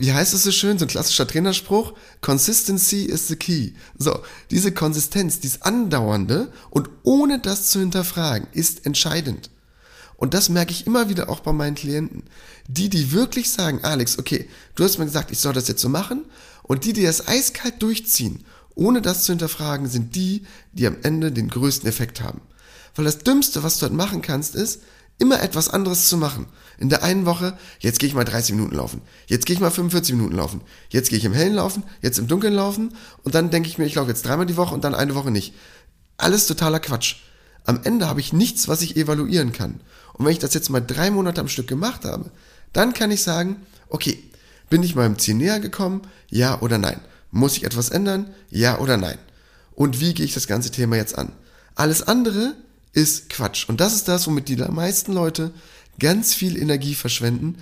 wie 0.00 0.14
heißt 0.14 0.32
es 0.32 0.44
so 0.44 0.50
schön, 0.50 0.78
so 0.78 0.86
ein 0.86 0.88
klassischer 0.88 1.28
Trainerspruch? 1.28 1.92
Consistency 2.22 3.02
is 3.02 3.28
the 3.28 3.36
key. 3.36 3.72
So, 3.98 4.20
diese 4.50 4.72
Konsistenz, 4.72 5.40
dieses 5.40 5.60
Andauernde 5.60 6.50
und 6.70 6.88
ohne 7.02 7.38
das 7.38 7.68
zu 7.68 7.80
hinterfragen, 7.80 8.48
ist 8.52 8.86
entscheidend. 8.86 9.50
Und 10.16 10.32
das 10.32 10.48
merke 10.48 10.72
ich 10.72 10.86
immer 10.86 11.10
wieder 11.10 11.28
auch 11.28 11.40
bei 11.40 11.52
meinen 11.52 11.74
Klienten. 11.74 12.22
Die, 12.66 12.88
die 12.88 13.12
wirklich 13.12 13.50
sagen, 13.50 13.80
Alex, 13.82 14.18
okay, 14.18 14.48
du 14.74 14.84
hast 14.84 14.96
mir 14.96 15.04
gesagt, 15.04 15.32
ich 15.32 15.38
soll 15.38 15.52
das 15.52 15.68
jetzt 15.68 15.82
so 15.82 15.90
machen. 15.90 16.24
Und 16.62 16.86
die, 16.86 16.94
die 16.94 17.02
das 17.02 17.28
eiskalt 17.28 17.82
durchziehen, 17.82 18.44
ohne 18.74 19.02
das 19.02 19.24
zu 19.24 19.32
hinterfragen, 19.32 19.86
sind 19.86 20.14
die, 20.14 20.46
die 20.72 20.86
am 20.86 20.96
Ende 21.02 21.30
den 21.30 21.50
größten 21.50 21.86
Effekt 21.86 22.22
haben. 22.22 22.40
Weil 22.94 23.04
das 23.04 23.18
Dümmste, 23.18 23.62
was 23.62 23.76
du 23.76 23.82
halt 23.82 23.92
machen 23.92 24.22
kannst, 24.22 24.54
ist, 24.54 24.80
immer 25.20 25.42
etwas 25.42 25.68
anderes 25.68 26.08
zu 26.08 26.16
machen. 26.16 26.46
In 26.78 26.88
der 26.88 27.02
einen 27.02 27.26
Woche, 27.26 27.56
jetzt 27.78 28.00
gehe 28.00 28.08
ich 28.08 28.14
mal 28.14 28.24
30 28.24 28.54
Minuten 28.54 28.74
laufen, 28.74 29.02
jetzt 29.26 29.44
gehe 29.44 29.54
ich 29.54 29.60
mal 29.60 29.70
45 29.70 30.14
Minuten 30.14 30.34
laufen, 30.34 30.62
jetzt 30.88 31.10
gehe 31.10 31.18
ich 31.18 31.24
im 31.24 31.34
Hellen 31.34 31.54
laufen, 31.54 31.84
jetzt 32.00 32.18
im 32.18 32.26
Dunkeln 32.26 32.54
laufen 32.54 32.94
und 33.22 33.34
dann 33.34 33.50
denke 33.50 33.68
ich 33.68 33.76
mir, 33.76 33.84
ich 33.84 33.94
laufe 33.94 34.08
jetzt 34.08 34.24
dreimal 34.24 34.46
die 34.46 34.56
Woche 34.56 34.74
und 34.74 34.82
dann 34.82 34.94
eine 34.94 35.14
Woche 35.14 35.30
nicht. 35.30 35.54
Alles 36.16 36.46
totaler 36.46 36.80
Quatsch. 36.80 37.16
Am 37.64 37.80
Ende 37.84 38.08
habe 38.08 38.20
ich 38.20 38.32
nichts, 38.32 38.66
was 38.66 38.80
ich 38.80 38.96
evaluieren 38.96 39.52
kann. 39.52 39.80
Und 40.14 40.24
wenn 40.24 40.32
ich 40.32 40.38
das 40.38 40.54
jetzt 40.54 40.70
mal 40.70 40.80
drei 40.80 41.10
Monate 41.10 41.40
am 41.40 41.48
Stück 41.48 41.68
gemacht 41.68 42.04
habe, 42.04 42.30
dann 42.72 42.94
kann 42.94 43.10
ich 43.10 43.22
sagen, 43.22 43.56
okay, 43.88 44.18
bin 44.70 44.82
ich 44.82 44.94
meinem 44.94 45.18
Ziel 45.18 45.34
näher 45.34 45.60
gekommen? 45.60 46.02
Ja 46.30 46.60
oder 46.60 46.78
nein? 46.78 47.00
Muss 47.30 47.56
ich 47.56 47.64
etwas 47.64 47.90
ändern? 47.90 48.30
Ja 48.48 48.78
oder 48.78 48.96
nein? 48.96 49.18
Und 49.74 50.00
wie 50.00 50.14
gehe 50.14 50.24
ich 50.24 50.34
das 50.34 50.46
ganze 50.46 50.70
Thema 50.70 50.96
jetzt 50.96 51.18
an? 51.18 51.32
Alles 51.74 52.02
andere 52.02 52.54
ist 52.92 53.30
Quatsch. 53.30 53.68
Und 53.68 53.80
das 53.80 53.94
ist 53.94 54.08
das, 54.08 54.26
womit 54.26 54.48
die 54.48 54.56
meisten 54.56 55.12
Leute 55.12 55.52
ganz 55.98 56.34
viel 56.34 56.56
Energie 56.56 56.94
verschwenden, 56.94 57.56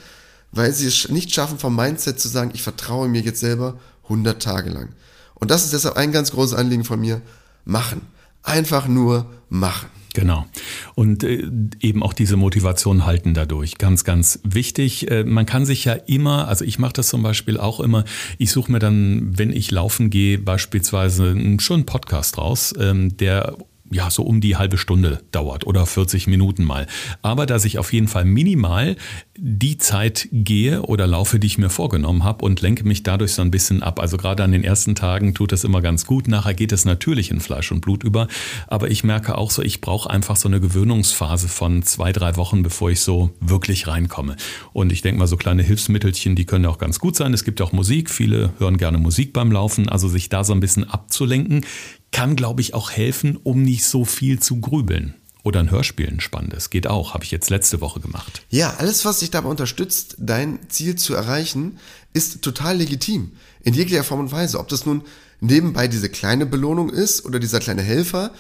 weil 0.53 0.73
sie 0.73 0.87
es 0.87 1.09
nicht 1.09 1.33
schaffen, 1.33 1.59
vom 1.59 1.77
Mindset 1.77 2.19
zu 2.19 2.29
sagen, 2.29 2.51
ich 2.55 2.63
vertraue 2.63 3.09
mir 3.09 3.21
jetzt 3.21 3.41
selber 3.41 3.79
100 4.05 4.43
Tage 4.43 4.71
lang. 4.71 4.95
Und 5.35 5.51
das 5.51 5.65
ist 5.65 5.73
deshalb 5.73 5.97
ein 5.97 6.13
ganz 6.13 6.33
großes 6.33 6.55
Anliegen 6.55 6.85
von 6.85 7.01
mir. 7.01 7.21
Machen. 7.65 8.03
Einfach 8.43 8.89
nur 8.89 9.31
machen. 9.51 9.89
Genau. 10.15 10.47
Und 10.95 11.23
äh, 11.23 11.49
eben 11.81 12.03
auch 12.03 12.13
diese 12.13 12.37
Motivation 12.37 13.05
halten 13.05 13.35
dadurch. 13.35 13.79
Ganz, 13.79 14.05
ganz 14.05 14.41
wichtig. 14.43 15.11
Äh, 15.11 15.25
man 15.25 15.47
kann 15.47 15.67
sich 15.67 15.85
ja 15.85 15.93
immer, 15.93 16.49
also 16.49 16.65
ich 16.65 16.79
mache 16.79 16.95
das 16.95 17.09
zum 17.09 17.23
Beispiel 17.23 17.59
auch 17.59 17.79
immer, 17.79 18.05
ich 18.39 18.51
suche 18.51 18.73
mir 18.73 18.79
dann, 18.79 19.39
wenn 19.39 19.53
ich 19.53 19.71
laufen 19.71 20.11
gehe, 20.11 20.39
beispielsweise 20.39 21.31
einen 21.31 21.59
Podcast 21.87 22.39
raus, 22.39 22.75
ähm, 22.81 23.17
der 23.19 23.59
ja 23.91 24.11
so 24.11 24.23
um 24.23 24.41
die 24.41 24.57
halbe 24.57 24.79
Stunde 24.79 25.23
dauert 25.33 25.67
oder 25.67 25.87
40 25.87 26.27
Minuten 26.27 26.65
mal. 26.65 26.87
Aber 27.23 27.47
dass 27.47 27.65
ich 27.65 27.79
auf 27.79 27.93
jeden 27.93 28.09
Fall 28.09 28.25
minimal 28.25 28.97
die 29.37 29.79
Zeit 29.79 30.29
gehe 30.33 30.83
oder 30.83 31.07
laufe, 31.07 31.39
die 31.39 31.47
ich 31.47 31.59
mir 31.59 31.71
vorgenommen 31.71 32.25
habe 32.25 32.45
und 32.45 32.61
lenke 32.61 32.85
mich 32.85 33.03
dadurch 33.03 33.33
so 33.33 33.43
ein 33.43 33.51
bisschen 33.51 33.83
ab. 33.83 34.01
Also 34.01 34.17
gerade 34.17 34.43
an 34.43 34.53
den 34.53 34.65
ersten 34.65 34.95
Tagen 34.95 35.35
tut 35.35 35.53
es 35.53 35.65
immer 35.65 35.81
ganz 35.81 36.07
gut. 36.07 36.29
Nachher 36.29 36.55
geht 36.55 36.73
es 36.73 36.85
natürlich 36.85 37.31
in 37.31 37.41
Fleisch 37.41 37.71
und 37.71 37.81
Blut 37.81 38.03
über. 38.03 38.27
Aber 38.67 38.91
ich 38.91 39.05
merke 39.05 39.39
auch 39.39 39.51
so, 39.51 39.63
ich 39.63 39.81
brauche 39.81 40.11
einfach 40.11 40.37
so 40.37 40.49
eine 40.49 40.61
Gewöhnungsphase 40.61 41.49
von 41.49 41.83
zwei, 41.83 42.13
drei 42.13 42.37
Wochen, 42.37 42.63
bevor 42.63 42.91
ich 42.91 43.01
so 43.01 43.31
wirklich 43.41 43.87
reinkomme. 43.87 44.37
Und 44.73 44.93
ich 44.93 45.03
denke 45.03 45.21
mal, 45.21 45.27
so 45.27 45.37
kleine 45.37 45.63
Hilfsmittelchen, 45.63 46.35
die 46.35 46.45
können 46.45 46.67
auch 46.67 46.79
ganz 46.79 46.99
gut 46.99 47.17
sein. 47.17 47.33
Es 47.33 47.45
gibt 47.45 47.61
auch 47.61 47.73
Musik. 47.73 48.11
Viele 48.11 48.53
hören 48.59 48.77
gerne 48.77 48.99
Musik 48.99 49.33
beim 49.33 49.53
Laufen. 49.53 49.89
Also 49.89 50.09
sich 50.09 50.29
da 50.29 50.43
so 50.43 50.53
ein 50.53 50.61
bisschen 50.61 50.89
abzulenken 50.89 51.65
kann, 52.13 52.37
glaube 52.37 52.61
ich, 52.61 52.75
auch 52.75 52.91
helfen, 52.91 53.39
um 53.43 53.63
nicht 53.63 53.85
so 53.85 54.05
viel 54.05 54.41
zu 54.41 54.61
grübeln. 54.61 55.15
Oder 55.45 55.61
ein 55.61 55.71
Hörspiel, 55.71 56.09
ein 56.09 56.21
spannendes. 56.21 56.69
Geht 56.69 56.87
auch, 56.87 57.15
habe 57.15 57.25
ich 57.25 57.31
jetzt 57.31 57.49
letzte 57.49 57.81
Woche 57.81 58.01
gemacht. 58.01 58.43
Ja, 58.51 58.75
alles, 58.79 59.05
was 59.05 59.21
dich 59.21 59.31
dabei 59.31 59.49
unterstützt, 59.49 60.17
dein 60.19 60.59
Ziel 60.69 60.97
zu 60.97 61.15
erreichen, 61.15 61.79
ist 62.13 62.43
total 62.43 62.77
legitim. 62.77 63.33
In 63.63 63.73
jeglicher 63.73 64.05
Form 64.05 64.21
und 64.21 64.33
Weise. 64.33 64.59
Ob 64.59 64.69
das 64.69 64.85
nun 64.85 65.03
nebenbei 65.41 65.89
diese 65.89 66.09
kleine 66.09 66.45
Belohnung 66.45 66.91
ist 66.91 67.25
oder 67.25 67.39
dieser 67.39 67.61
kleine 67.61 67.83
Helfer, 67.83 68.33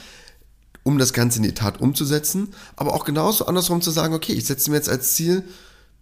um 0.82 0.98
das 0.98 1.12
Ganze 1.12 1.38
in 1.38 1.44
die 1.44 1.54
Tat 1.54 1.80
umzusetzen. 1.80 2.48
Aber 2.76 2.94
auch 2.94 3.04
genauso 3.04 3.46
andersrum 3.46 3.80
zu 3.80 3.90
sagen, 3.90 4.14
okay, 4.14 4.32
ich 4.32 4.44
setze 4.44 4.70
mir 4.70 4.76
jetzt 4.76 4.88
als 4.88 5.14
Ziel, 5.14 5.44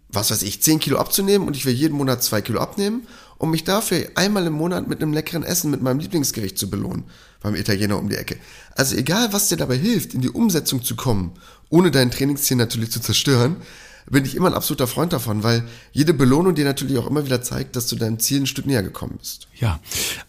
was 0.09 0.31
weiß 0.31 0.41
ich, 0.43 0.61
10 0.61 0.79
Kilo 0.79 0.97
abzunehmen 0.97 1.47
und 1.47 1.55
ich 1.55 1.65
will 1.65 1.73
jeden 1.73 1.97
Monat 1.97 2.23
2 2.23 2.41
Kilo 2.41 2.59
abnehmen, 2.59 3.07
um 3.37 3.51
mich 3.51 3.63
dafür 3.63 4.09
einmal 4.15 4.45
im 4.47 4.53
Monat 4.53 4.87
mit 4.87 5.01
einem 5.01 5.13
leckeren 5.13 5.43
Essen 5.43 5.69
mit 5.69 5.81
meinem 5.81 5.99
Lieblingsgericht 5.99 6.57
zu 6.57 6.69
belohnen 6.69 7.03
beim 7.41 7.55
Italiener 7.55 7.97
um 7.97 8.09
die 8.09 8.15
Ecke. 8.15 8.37
Also 8.75 8.95
egal, 8.95 9.31
was 9.33 9.49
dir 9.49 9.57
dabei 9.57 9.77
hilft, 9.77 10.13
in 10.13 10.21
die 10.21 10.29
Umsetzung 10.29 10.83
zu 10.83 10.95
kommen, 10.95 11.33
ohne 11.69 11.91
dein 11.91 12.11
Trainingsziel 12.11 12.57
natürlich 12.57 12.91
zu 12.91 12.99
zerstören, 12.99 13.57
bin 14.09 14.23
ich 14.23 14.35
immer 14.35 14.47
ein 14.47 14.53
absoluter 14.53 14.87
Freund 14.87 15.11
davon, 15.11 15.43
weil 15.43 15.63
jede 15.91 16.13
Belohnung 16.13 16.55
dir 16.55 16.65
natürlich 16.65 16.97
auch 16.97 17.07
immer 17.07 17.25
wieder 17.25 17.41
zeigt, 17.41 17.75
dass 17.75 17.87
du 17.87 17.95
deinem 17.95 18.19
Ziel 18.19 18.41
ein 18.41 18.45
Stück 18.45 18.65
näher 18.65 18.83
gekommen 18.83 19.17
bist. 19.19 19.47
Ja, 19.59 19.79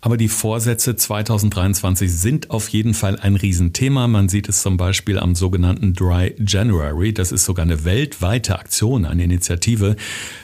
aber 0.01 0.17
die 0.17 0.29
Vorsätze 0.29 0.97
2023 0.97 2.13
sind 2.13 2.51
auf 2.51 2.69
jeden 2.69 2.95
Fall 2.95 3.19
ein 3.21 3.37
Riesenthema. 3.37 4.09
Man 4.09 4.29
sieht 4.29 4.49
es 4.49 4.63
zum 4.63 4.77
Beispiel 4.77 5.19
am 5.19 5.35
sogenannten 5.35 5.95
Dry 5.95 6.35
January. 6.45 7.13
Das 7.13 7.31
ist 7.31 7.45
sogar 7.45 7.65
eine 7.65 7.85
weltweite 7.85 8.59
Aktion, 8.59 9.05
eine 9.05 9.23
Initiative, 9.23 9.97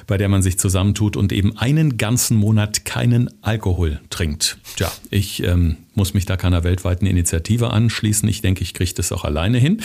bei 0.06 0.16
der 0.16 0.28
man 0.28 0.42
sich 0.42 0.58
zusammentut 0.58 1.16
und 1.16 1.32
eben 1.32 1.56
einen 1.58 1.96
ganzen 1.96 2.36
Monat 2.36 2.84
keinen 2.84 3.30
Alkohol 3.42 4.00
trinkt. 4.10 4.58
Tja, 4.76 4.92
ich 5.10 5.42
ähm, 5.42 5.78
muss 5.94 6.14
mich 6.14 6.26
da 6.26 6.36
keiner 6.36 6.62
weltweiten 6.62 7.06
Initiative 7.06 7.70
anschließen. 7.70 8.28
Ich 8.28 8.42
denke, 8.42 8.62
ich 8.62 8.74
kriege 8.74 8.94
das 8.94 9.10
auch 9.12 9.24
alleine 9.24 9.58
hin. 9.58 9.80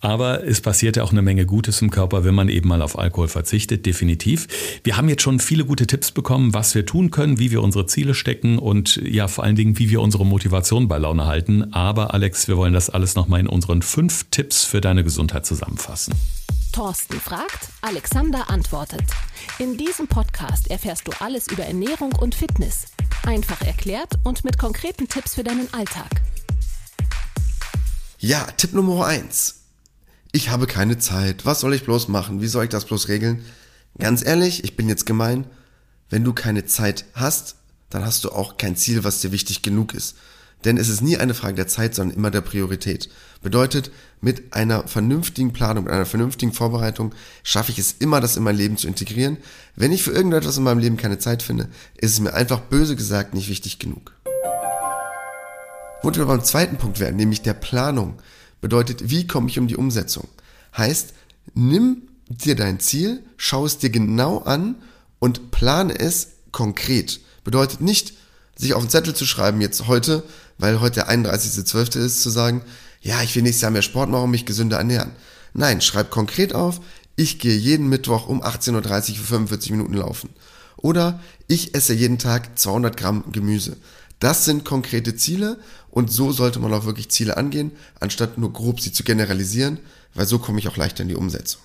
Aber 0.00 0.44
es 0.44 0.60
passiert 0.60 0.96
ja 0.96 1.02
auch 1.02 1.10
eine 1.10 1.22
Menge 1.22 1.44
Gutes 1.44 1.82
im 1.82 1.90
Körper, 1.90 2.24
wenn 2.24 2.34
man 2.34 2.48
eben 2.48 2.68
mal 2.68 2.82
auf 2.82 2.98
Alkohol 2.98 3.26
verzichtet, 3.26 3.84
definitiv. 3.84 4.46
Wir 4.84 4.96
haben 4.96 5.08
jetzt 5.08 5.22
schon 5.22 5.40
viele 5.40 5.64
gute 5.64 5.88
Tipps 5.88 6.12
bekommen, 6.12 6.54
was 6.54 6.74
wir 6.76 6.86
tun 6.86 7.10
können, 7.10 7.40
wie 7.40 7.50
wir 7.50 7.62
unsere 7.62 7.86
Ziele 7.86 8.14
stecken 8.14 8.58
und 8.58 8.96
ja, 9.04 9.26
vor 9.26 9.42
allen 9.42 9.56
Dingen, 9.56 9.78
wie 9.78 9.90
wir 9.90 10.00
unsere 10.00 10.24
Motivation 10.24 10.86
bei 10.86 10.98
Laune 10.98 11.26
halten. 11.26 11.72
Aber 11.74 12.14
Alex, 12.14 12.46
wir 12.46 12.56
wollen 12.56 12.74
das 12.74 12.90
alles 12.90 13.16
nochmal 13.16 13.40
in 13.40 13.48
unseren 13.48 13.82
fünf 13.82 14.26
Tipps 14.30 14.64
für 14.64 14.80
deine 14.80 15.02
Gesundheit 15.02 15.46
zusammenfassen. 15.46 16.14
Thorsten 16.72 17.18
fragt, 17.18 17.70
Alexander 17.80 18.50
antwortet. 18.50 19.02
In 19.58 19.76
diesem 19.76 20.06
Podcast 20.06 20.70
erfährst 20.70 21.08
du 21.08 21.12
alles 21.18 21.48
über 21.48 21.64
Ernährung 21.64 22.12
und 22.12 22.36
Fitness. 22.36 22.86
Einfach 23.26 23.62
erklärt 23.62 24.14
und 24.22 24.44
mit 24.44 24.58
konkreten 24.58 25.08
Tipps 25.08 25.34
für 25.34 25.42
deinen 25.42 25.72
Alltag. 25.74 26.22
Ja, 28.20 28.46
Tipp 28.56 28.74
Nummer 28.74 29.06
eins 29.06 29.57
ich 30.32 30.50
habe 30.50 30.66
keine 30.66 30.98
Zeit, 30.98 31.46
was 31.46 31.60
soll 31.60 31.74
ich 31.74 31.84
bloß 31.84 32.08
machen, 32.08 32.40
wie 32.40 32.48
soll 32.48 32.64
ich 32.64 32.70
das 32.70 32.84
bloß 32.84 33.08
regeln? 33.08 33.44
Ganz 33.98 34.24
ehrlich, 34.24 34.64
ich 34.64 34.76
bin 34.76 34.88
jetzt 34.88 35.06
gemein, 35.06 35.46
wenn 36.10 36.24
du 36.24 36.32
keine 36.32 36.64
Zeit 36.66 37.04
hast, 37.14 37.56
dann 37.90 38.04
hast 38.04 38.24
du 38.24 38.30
auch 38.30 38.56
kein 38.56 38.76
Ziel, 38.76 39.04
was 39.04 39.20
dir 39.20 39.32
wichtig 39.32 39.62
genug 39.62 39.94
ist. 39.94 40.16
Denn 40.64 40.76
es 40.76 40.88
ist 40.88 41.02
nie 41.02 41.16
eine 41.16 41.34
Frage 41.34 41.54
der 41.54 41.68
Zeit, 41.68 41.94
sondern 41.94 42.16
immer 42.16 42.30
der 42.30 42.40
Priorität. 42.40 43.08
Bedeutet, 43.42 43.92
mit 44.20 44.52
einer 44.54 44.88
vernünftigen 44.88 45.52
Planung, 45.52 45.84
mit 45.84 45.92
einer 45.92 46.04
vernünftigen 46.04 46.52
Vorbereitung 46.52 47.14
schaffe 47.44 47.70
ich 47.70 47.78
es 47.78 47.92
immer, 48.00 48.20
das 48.20 48.36
in 48.36 48.42
mein 48.42 48.56
Leben 48.56 48.76
zu 48.76 48.88
integrieren. 48.88 49.36
Wenn 49.76 49.92
ich 49.92 50.02
für 50.02 50.10
irgendetwas 50.10 50.56
in 50.56 50.64
meinem 50.64 50.80
Leben 50.80 50.96
keine 50.96 51.18
Zeit 51.18 51.44
finde, 51.44 51.68
ist 51.96 52.12
es 52.12 52.20
mir 52.20 52.34
einfach 52.34 52.60
böse 52.60 52.96
gesagt 52.96 53.34
nicht 53.34 53.48
wichtig 53.48 53.78
genug. 53.78 54.12
Wo 56.02 56.12
wir 56.12 56.26
beim 56.26 56.44
zweiten 56.44 56.76
Punkt 56.76 56.98
werden, 56.98 57.16
nämlich 57.16 57.42
der 57.42 57.54
Planung 57.54 58.18
bedeutet, 58.60 59.10
wie 59.10 59.26
komme 59.26 59.48
ich 59.48 59.58
um 59.58 59.66
die 59.66 59.76
Umsetzung? 59.76 60.28
Heißt, 60.76 61.14
nimm 61.54 62.02
dir 62.28 62.56
dein 62.56 62.80
Ziel, 62.80 63.22
schau 63.36 63.64
es 63.64 63.78
dir 63.78 63.90
genau 63.90 64.38
an 64.38 64.76
und 65.18 65.50
plane 65.50 65.98
es 65.98 66.28
konkret. 66.52 67.20
Bedeutet 67.44 67.80
nicht, 67.80 68.14
sich 68.56 68.74
auf 68.74 68.82
den 68.82 68.90
Zettel 68.90 69.14
zu 69.14 69.24
schreiben, 69.24 69.60
jetzt 69.60 69.86
heute, 69.86 70.24
weil 70.58 70.80
heute 70.80 70.96
der 71.06 71.10
31.12. 71.10 71.98
ist, 71.98 72.22
zu 72.22 72.30
sagen, 72.30 72.62
ja, 73.00 73.22
ich 73.22 73.34
will 73.34 73.42
nächstes 73.42 73.62
Jahr 73.62 73.70
mehr 73.70 73.82
Sport 73.82 74.10
machen 74.10 74.24
und 74.24 74.30
mich 74.30 74.46
gesünder 74.46 74.78
ernähren. 74.78 75.12
Nein, 75.54 75.80
schreib 75.80 76.10
konkret 76.10 76.54
auf, 76.54 76.80
ich 77.16 77.38
gehe 77.38 77.56
jeden 77.56 77.88
Mittwoch 77.88 78.28
um 78.28 78.42
18.30 78.42 78.74
Uhr 78.74 79.16
für 79.16 79.24
45 79.24 79.70
Minuten 79.70 79.94
laufen. 79.94 80.30
Oder 80.76 81.20
ich 81.46 81.74
esse 81.74 81.94
jeden 81.94 82.18
Tag 82.18 82.58
200 82.58 82.96
Gramm 82.96 83.24
Gemüse. 83.32 83.76
Das 84.18 84.44
sind 84.44 84.64
konkrete 84.64 85.14
Ziele 85.14 85.58
und 85.90 86.10
so 86.10 86.32
sollte 86.32 86.58
man 86.58 86.72
auch 86.72 86.84
wirklich 86.84 87.08
Ziele 87.10 87.36
angehen, 87.36 87.72
anstatt 88.00 88.36
nur 88.36 88.52
grob 88.52 88.80
sie 88.80 88.92
zu 88.92 89.04
generalisieren, 89.04 89.78
weil 90.14 90.26
so 90.26 90.38
komme 90.38 90.58
ich 90.58 90.68
auch 90.68 90.76
leichter 90.76 91.02
in 91.02 91.08
die 91.08 91.14
Umsetzung. 91.14 91.62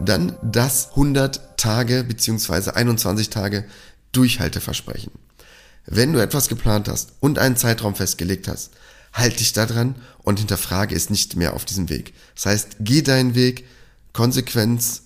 Dann 0.00 0.36
das 0.42 0.90
100 0.90 1.56
Tage 1.56 2.02
bzw. 2.02 2.70
21 2.70 3.30
Tage 3.30 3.64
Durchhalteversprechen. 4.10 5.12
Wenn 5.86 6.12
du 6.12 6.20
etwas 6.20 6.48
geplant 6.48 6.88
hast 6.88 7.12
und 7.20 7.38
einen 7.38 7.56
Zeitraum 7.56 7.94
festgelegt 7.94 8.48
hast, 8.48 8.70
halt 9.12 9.38
dich 9.38 9.52
daran 9.52 9.94
und 10.22 10.40
hinterfrage 10.40 10.96
es 10.96 11.10
nicht 11.10 11.36
mehr 11.36 11.54
auf 11.54 11.64
diesem 11.64 11.88
Weg. 11.88 12.12
Das 12.34 12.46
heißt, 12.46 12.76
geh 12.80 13.02
deinen 13.02 13.36
Weg, 13.36 13.66
Konsequenz 14.12 15.02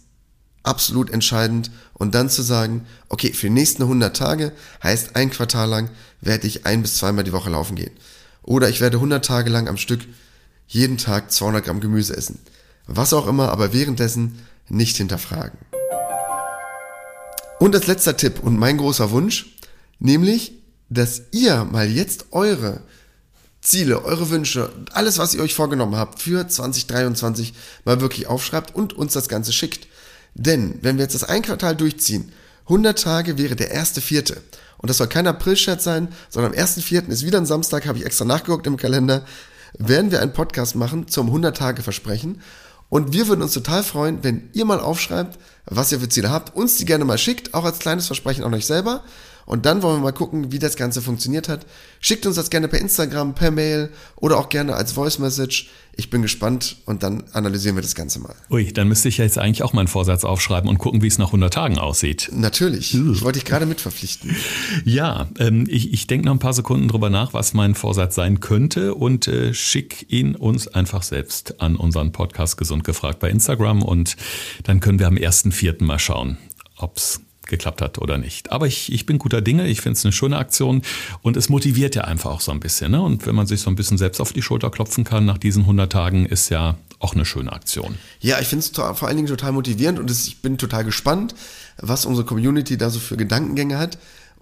absolut 0.63 1.11
entscheidend 1.11 1.71
und 1.99 2.15
dann 2.15 2.31
zu 2.31 2.43
sagen, 2.43 2.87
okay, 3.09 3.33
für 3.33 3.49
die 3.49 3.53
nächsten 3.53 3.83
100 3.83 4.17
Tage 4.17 4.53
heißt 4.83 5.17
ein 5.17 5.31
Quartal 5.31 5.69
lang 5.69 5.91
werde 6.21 6.47
ich 6.47 6.67
ein 6.67 6.83
bis 6.83 6.97
zweimal 6.97 7.25
die 7.25 7.33
Woche 7.33 7.51
laufen 7.51 7.77
gehen. 7.77 7.93
Oder 8.43 8.69
ich 8.69 8.81
werde 8.81 8.97
100 8.97 9.25
Tage 9.25 9.51
lang 9.51 9.69
am 9.69 9.77
Stück 9.77 10.01
jeden 10.67 10.99
Tag 10.99 11.33
200 11.33 11.65
Gramm 11.65 11.81
Gemüse 11.81 12.17
essen. 12.17 12.39
Was 12.87 13.13
auch 13.13 13.27
immer, 13.27 13.51
aber 13.51 13.73
währenddessen 13.73 14.39
nicht 14.69 14.97
hinterfragen. 14.97 15.59
Und 17.59 17.75
als 17.75 17.87
letzter 17.87 18.17
Tipp 18.17 18.41
und 18.43 18.59
mein 18.59 18.79
großer 18.79 19.11
Wunsch, 19.11 19.57
nämlich, 19.99 20.53
dass 20.89 21.23
ihr 21.33 21.65
mal 21.65 21.89
jetzt 21.89 22.27
eure 22.31 22.83
Ziele, 23.61 24.05
eure 24.05 24.31
Wünsche, 24.31 24.71
alles, 24.93 25.19
was 25.19 25.35
ihr 25.35 25.43
euch 25.43 25.55
vorgenommen 25.55 25.97
habt 25.97 26.23
für 26.23 26.47
2023 26.47 27.55
mal 27.85 28.01
wirklich 28.01 28.29
aufschreibt 28.29 28.75
und 28.75 28.93
uns 28.93 29.13
das 29.13 29.29
Ganze 29.29 29.53
schickt. 29.53 29.89
Denn 30.39 30.79
wenn 30.83 30.97
wir 30.97 31.03
jetzt 31.03 31.15
das 31.15 31.25
ein 31.25 31.43
Quartal 31.43 31.77
durchziehen, 31.77 32.33
100 32.65 33.03
Tage 33.03 33.39
wäre 33.39 33.57
der 33.57 33.71
erste 33.71 34.01
vierte. 34.01 34.41
Und 34.79 34.89
das 34.89 34.99
soll 34.99 35.09
kein 35.09 35.27
April-Chat 35.27 35.83
sein, 35.83 36.09
sondern 36.31 36.53
am 36.53 36.59
ersten 36.59 36.81
vierten 36.81 37.11
ist 37.11 37.27
wieder 37.27 37.39
ein 37.39 37.47
Samstag, 37.47 37.87
habe 37.87 37.99
ich 37.99 38.07
extra 38.07 38.25
nachgeguckt 38.25 38.67
im 38.67 38.77
Kalender, 38.77 39.25
werden 39.77 40.11
wir 40.13 40.23
einen 40.23 40.33
Podcast 40.33 40.77
machen 40.77 41.09
zum 41.09 41.35
100-Tage-Versprechen. 41.35 42.41
Und 42.89 43.13
wir 43.13 43.29
würden 43.29 43.43
uns 43.43 43.53
total 43.53 43.83
freuen, 43.83 44.23
wenn 44.23 44.49
ihr 44.53 44.65
mal 44.65 44.81
aufschreibt, 44.81 45.39
was 45.67 45.93
ihr 45.93 46.01
für 46.01 46.09
Ziele 46.09 46.31
habt, 46.31 46.55
uns 46.57 46.77
die 46.77 46.85
gerne 46.85 47.05
mal 47.05 47.19
schickt, 47.19 47.53
auch 47.53 47.65
als 47.65 47.81
kleines 47.81 48.07
Versprechen 48.07 48.45
an 48.45 48.55
euch 48.55 48.65
selber. 48.65 49.03
Und 49.49 49.65
dann 49.65 49.83
wollen 49.83 49.97
wir 49.97 50.03
mal 50.03 50.13
gucken, 50.13 50.53
wie 50.53 50.59
das 50.59 50.77
Ganze 50.77 51.01
funktioniert 51.01 51.49
hat. 51.49 51.65
Schickt 52.01 52.27
uns 52.27 52.37
das 52.37 52.51
gerne 52.51 52.69
per 52.69 52.81
Instagram, 52.81 53.35
per 53.35 53.51
Mail 53.51 53.89
oder 54.17 54.37
auch 54.37 54.51
gerne 54.51 54.75
als 54.75 54.93
Voice 54.93 55.19
Message. 55.19 55.71
Ich 55.97 56.11
bin 56.11 56.21
gespannt 56.21 56.77
und 56.85 57.03
dann 57.03 57.25
analysieren 57.33 57.75
wir 57.75 57.81
das 57.81 57.95
Ganze 57.95 58.21
mal. 58.21 58.35
Ui, 58.51 58.71
dann 58.75 58.89
müsste 58.89 59.09
ich 59.09 59.17
ja 59.17 59.25
jetzt 59.25 59.39
eigentlich 59.39 59.63
auch 59.63 59.73
meinen 59.73 59.89
Vorsatz 59.89 60.25
aufschreiben 60.25 60.69
und 60.69 60.77
gucken, 60.77 61.01
wie 61.01 61.07
es 61.07 61.17
nach 61.17 61.29
100 61.29 61.53
Tagen 61.53 61.79
aussieht. 61.79 62.29
Natürlich. 62.31 62.93
Ich 62.93 63.23
wollte 63.23 63.39
dich 63.39 63.47
gerade 63.47 63.65
mit 63.65 63.81
verpflichten. 63.81 64.37
Ja, 64.85 65.29
ähm, 65.39 65.65
ich, 65.67 65.95
ich 65.95 66.07
denke 66.07 66.27
noch 66.27 66.35
ein 66.35 66.41
paar 66.41 66.53
Sekunden 66.53 66.87
drüber 66.89 67.09
nach, 67.09 67.33
was 67.33 67.55
mein 67.55 67.75
Vorsatz 67.75 68.17
sein 68.17 68.41
könnte 68.41 68.95
und 68.95 69.29
äh, 69.29 69.55
schick 69.55 70.05
ihn 70.13 70.37
uns 70.37 70.69
einfach 70.69 71.03
selbst 71.03 71.59
an 71.63 71.77
unseren 71.77 72.13
Podcast 72.13 72.59
Gesund 72.59 72.85
gefragt 72.85 73.19
bei 73.19 73.31
Instagram 73.31 73.83
und 73.83 74.17
dann 74.65 74.81
können 74.81 74.99
wir 74.99 75.07
am 75.07 75.17
1.4. 75.17 75.83
mal 75.83 75.99
schauen, 75.99 76.37
ob's 76.77 77.23
geklappt 77.49 77.83
hat 77.83 77.99
oder 77.99 78.19
nicht. 78.19 78.53
Aber 78.53 78.67
ich, 78.67 78.93
ich 78.93 79.07
bin 79.07 79.19
guter 79.19 79.41
Dinge, 79.41 79.67
ich 79.67 79.81
finde 79.81 79.97
es 79.97 80.05
eine 80.05 80.13
schöne 80.13 80.39
Aktion 80.39 80.83
und 81.23 81.37
es 81.37 81.49
motiviert 81.49 81.95
ja 81.95 82.03
einfach 82.03 82.31
auch 82.31 82.41
so 82.41 82.53
ein 82.53 82.61
bisschen. 82.61 82.93
Ne? 82.93 83.03
Und 83.03 83.27
wenn 83.27 83.35
man 83.35 83.47
sich 83.47 83.61
so 83.61 83.71
ein 83.71 83.77
bisschen 83.77 83.99
selbst 83.99 84.21
auf 84.21 84.33
die 84.33 84.43
Schulter 84.43 84.71
klopfen 84.71 85.05
kann 85.05 85.25
nach 85.25 85.39
diesen 85.39 85.63
100 85.63 85.91
Tagen, 85.91 86.27
ist 86.27 86.51
ja 86.51 86.77
auch 87.01 87.15
eine 87.15 87.25
schöne 87.25 87.53
Aktion. 87.53 87.97
Ja, 88.21 88.39
ich 88.41 88.49
finde 88.49 88.65
es 88.65 88.71
vor 88.71 89.09
allen 89.09 89.17
Dingen 89.17 89.29
total 89.29 89.53
motivierend 89.53 89.99
und 89.99 90.11
ich 90.11 90.43
bin 90.43 90.59
total 90.59 90.85
gespannt, 90.85 91.35
was 91.79 92.07
unsere 92.07 92.27
Community 92.27 92.77
da 92.77 92.91
so 92.91 92.99
für 93.01 93.17
Gedankengänge 93.17 93.79
hat. 93.79 93.99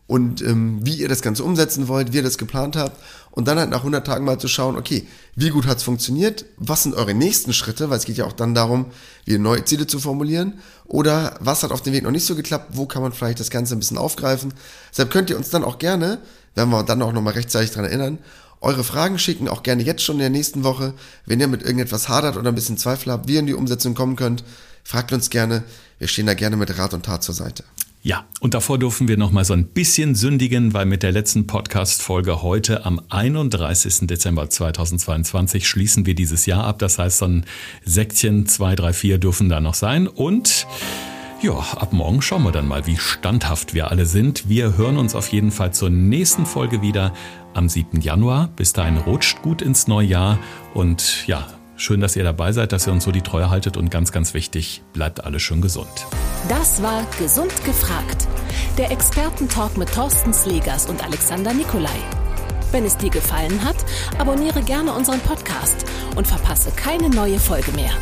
und 0.09 0.41
ähm, 0.43 0.79
wie 0.87 0.95
ihr 0.95 1.09
das 1.09 1.21
Ganze 1.21 1.43
umsetzen 1.43 1.89
wollt, 1.89 2.13
wie 2.13 2.19
ihr 2.19 2.23
das 2.23 2.39
geplant 2.39 2.77
habt 2.77 2.97
und 3.37 3.47
dann 3.47 3.59
halt 3.59 3.69
nach 3.69 3.81
100 3.81 4.05
Tagen 4.05 4.25
mal 4.25 4.41
zu 4.41 4.49
schauen, 4.49 4.77
okay, 4.77 5.07
wie 5.35 5.51
gut 5.51 5.67
hat's 5.67 5.83
funktioniert, 5.83 6.47
was 6.57 6.85
sind 6.85 6.95
eure 6.95 7.13
nächsten 7.13 7.53
Schritte, 7.53 7.91
weil 7.91 7.99
es 7.99 8.07
geht 8.07 8.17
ja 8.17 8.25
auch 8.25 8.33
dann 8.33 8.55
darum, 8.55 8.87
wie 9.27 9.37
neue 9.37 9.63
Ziele 9.65 9.87
zu 9.87 10.01
formulieren 10.01 10.55
oder 10.87 11.37
was 11.41 11.63
hat 11.63 11.71
auf 11.71 11.83
dem 11.83 11.93
Weg 11.93 12.03
noch 12.03 12.11
nicht 12.11 12.25
so 12.25 12.35
geklappt, 12.35 12.71
wo 12.73 12.87
kann 12.87 13.03
man 13.03 13.13
vielleicht 13.13 13.39
das 13.39 13.51
Ganze 13.51 13.77
ein 13.77 13.79
bisschen 13.79 13.99
aufgreifen. 13.99 14.55
Deshalb 14.91 15.11
könnt 15.11 15.29
ihr 15.29 15.37
uns 15.37 15.51
dann 15.51 15.65
auch 15.65 15.79
gerne, 15.79 16.19
werden 16.55 16.71
wir 16.71 16.83
dann 16.83 17.03
auch 17.03 17.13
nochmal 17.13 17.35
rechtzeitig 17.35 17.73
dran 17.73 17.85
erinnern, 17.85 18.19
eure 18.63 18.85
Fragen 18.85 19.19
schicken, 19.19 19.49
auch 19.49 19.63
gerne 19.63 19.83
jetzt 19.83 20.03
schon 20.03 20.17
in 20.17 20.21
der 20.21 20.31
nächsten 20.31 20.65
Woche. 20.65 20.95
Wenn 21.27 21.39
ihr 21.39 21.47
mit 21.47 21.63
irgendetwas 21.63 22.09
hadert 22.09 22.39
oder 22.39 22.51
ein 22.51 22.55
bisschen 22.55 22.79
Zweifel 22.79 23.13
habt, 23.13 23.29
wie 23.29 23.35
ihr 23.35 23.41
in 23.41 23.47
die 23.47 23.55
Umsetzung 23.55 23.95
kommen 23.95 24.17
könnt, 24.17 24.45
fragt 24.83 25.13
uns 25.13 25.29
gerne. 25.29 25.63
Wir 25.99 26.09
stehen 26.09 26.27
da 26.27 26.33
gerne 26.33 26.57
mit 26.57 26.79
Rat 26.79 26.95
und 26.95 27.05
Tat 27.05 27.23
zur 27.23 27.35
Seite. 27.35 27.65
Ja, 28.07 28.25
und 28.39 28.55
davor 28.55 28.79
dürfen 28.79 29.09
wir 29.09 29.17
noch 29.17 29.33
mal 29.33 29.45
so 29.45 29.53
ein 29.53 29.67
bisschen 29.67 30.15
sündigen, 30.15 30.73
weil 30.75 30.87
mit 30.87 31.03
der 31.03 31.11
letzten 31.11 31.49
Podcast-Folge 31.49 32.41
heute 32.41 32.87
am 32.87 33.01
31. 33.09 34.07
Dezember 34.07 34.49
2022 34.49 35.67
schließen 35.67 36.07
wir 36.07 36.15
dieses 36.15 36.47
Jahr 36.47 36.63
ab. 36.63 36.79
Das 36.79 37.01
heißt, 37.01 37.19
so 37.19 37.25
ein 37.25 37.47
Säckchen 37.85 38.47
2, 38.47 38.77
3, 38.77 38.93
4 38.93 39.19
dürfen 39.19 39.49
da 39.49 39.61
noch 39.61 39.75
sein. 39.75 40.07
Und 40.07 40.69
ja, 41.43 41.55
ab 41.55 41.93
morgen 41.93 42.23
schauen 42.23 42.45
wir 42.45 42.53
dann 42.53 42.69
mal, 42.69 42.87
wie 42.87 42.97
standhaft 42.97 43.75
wir 43.75 43.91
alle 43.91 44.07
sind. 44.07 44.49
Wir 44.49 44.77
hören 44.77 44.99
uns 44.99 45.17
auf 45.17 45.27
jeden 45.33 45.51
Fall 45.51 45.75
zur 45.75 45.91
nächsten 45.91 46.47
Folge 46.47 46.83
wieder 46.83 47.13
am 47.55 47.69
7. 47.69 48.01
Januar. 48.03 48.51
Bis 48.55 48.73
dahin 48.73 48.99
rutscht 48.99 49.43
gut 49.43 49.63
ins 49.63 49.89
neue 49.89 50.07
Jahr 50.07 50.39
und 50.75 51.27
ja, 51.27 51.45
Schön, 51.79 52.01
dass 52.01 52.17
ihr 52.17 52.25
dabei 52.25 52.53
seid, 52.53 52.73
dass 52.73 52.87
ihr 52.87 52.93
uns 52.93 53.05
so 53.05 53.13
die 53.13 53.21
Treue 53.21 53.51
haltet 53.51 53.77
und 53.77 53.91
ganz, 53.91 54.11
ganz 54.11 54.33
wichtig, 54.33 54.83
bleibt 54.95 55.25
alle 55.25 55.39
schön 55.39 55.61
gesund. 55.61 56.07
Das 56.49 56.83
war 56.83 57.07
Gesund 57.19 57.53
gefragt. 57.65 58.27
Der 58.79 58.91
Expertentalk 58.91 59.77
mit 59.77 59.93
Thorsten 59.93 60.33
Slegers 60.33 60.87
und 60.87 61.05
Alexander 61.05 61.53
Nikolai. 61.53 61.99
Wenn 62.73 62.85
es 62.85 62.97
dir 62.97 63.11
gefallen 63.11 63.63
hat, 63.63 63.77
abonniere 64.19 64.63
gerne 64.63 64.93
unseren 64.93 65.21
Podcast 65.21 65.85
und 66.17 66.27
verpasse 66.27 66.71
keine 66.71 67.11
neue 67.11 67.39
Folge 67.39 67.73
mehr. 67.73 67.93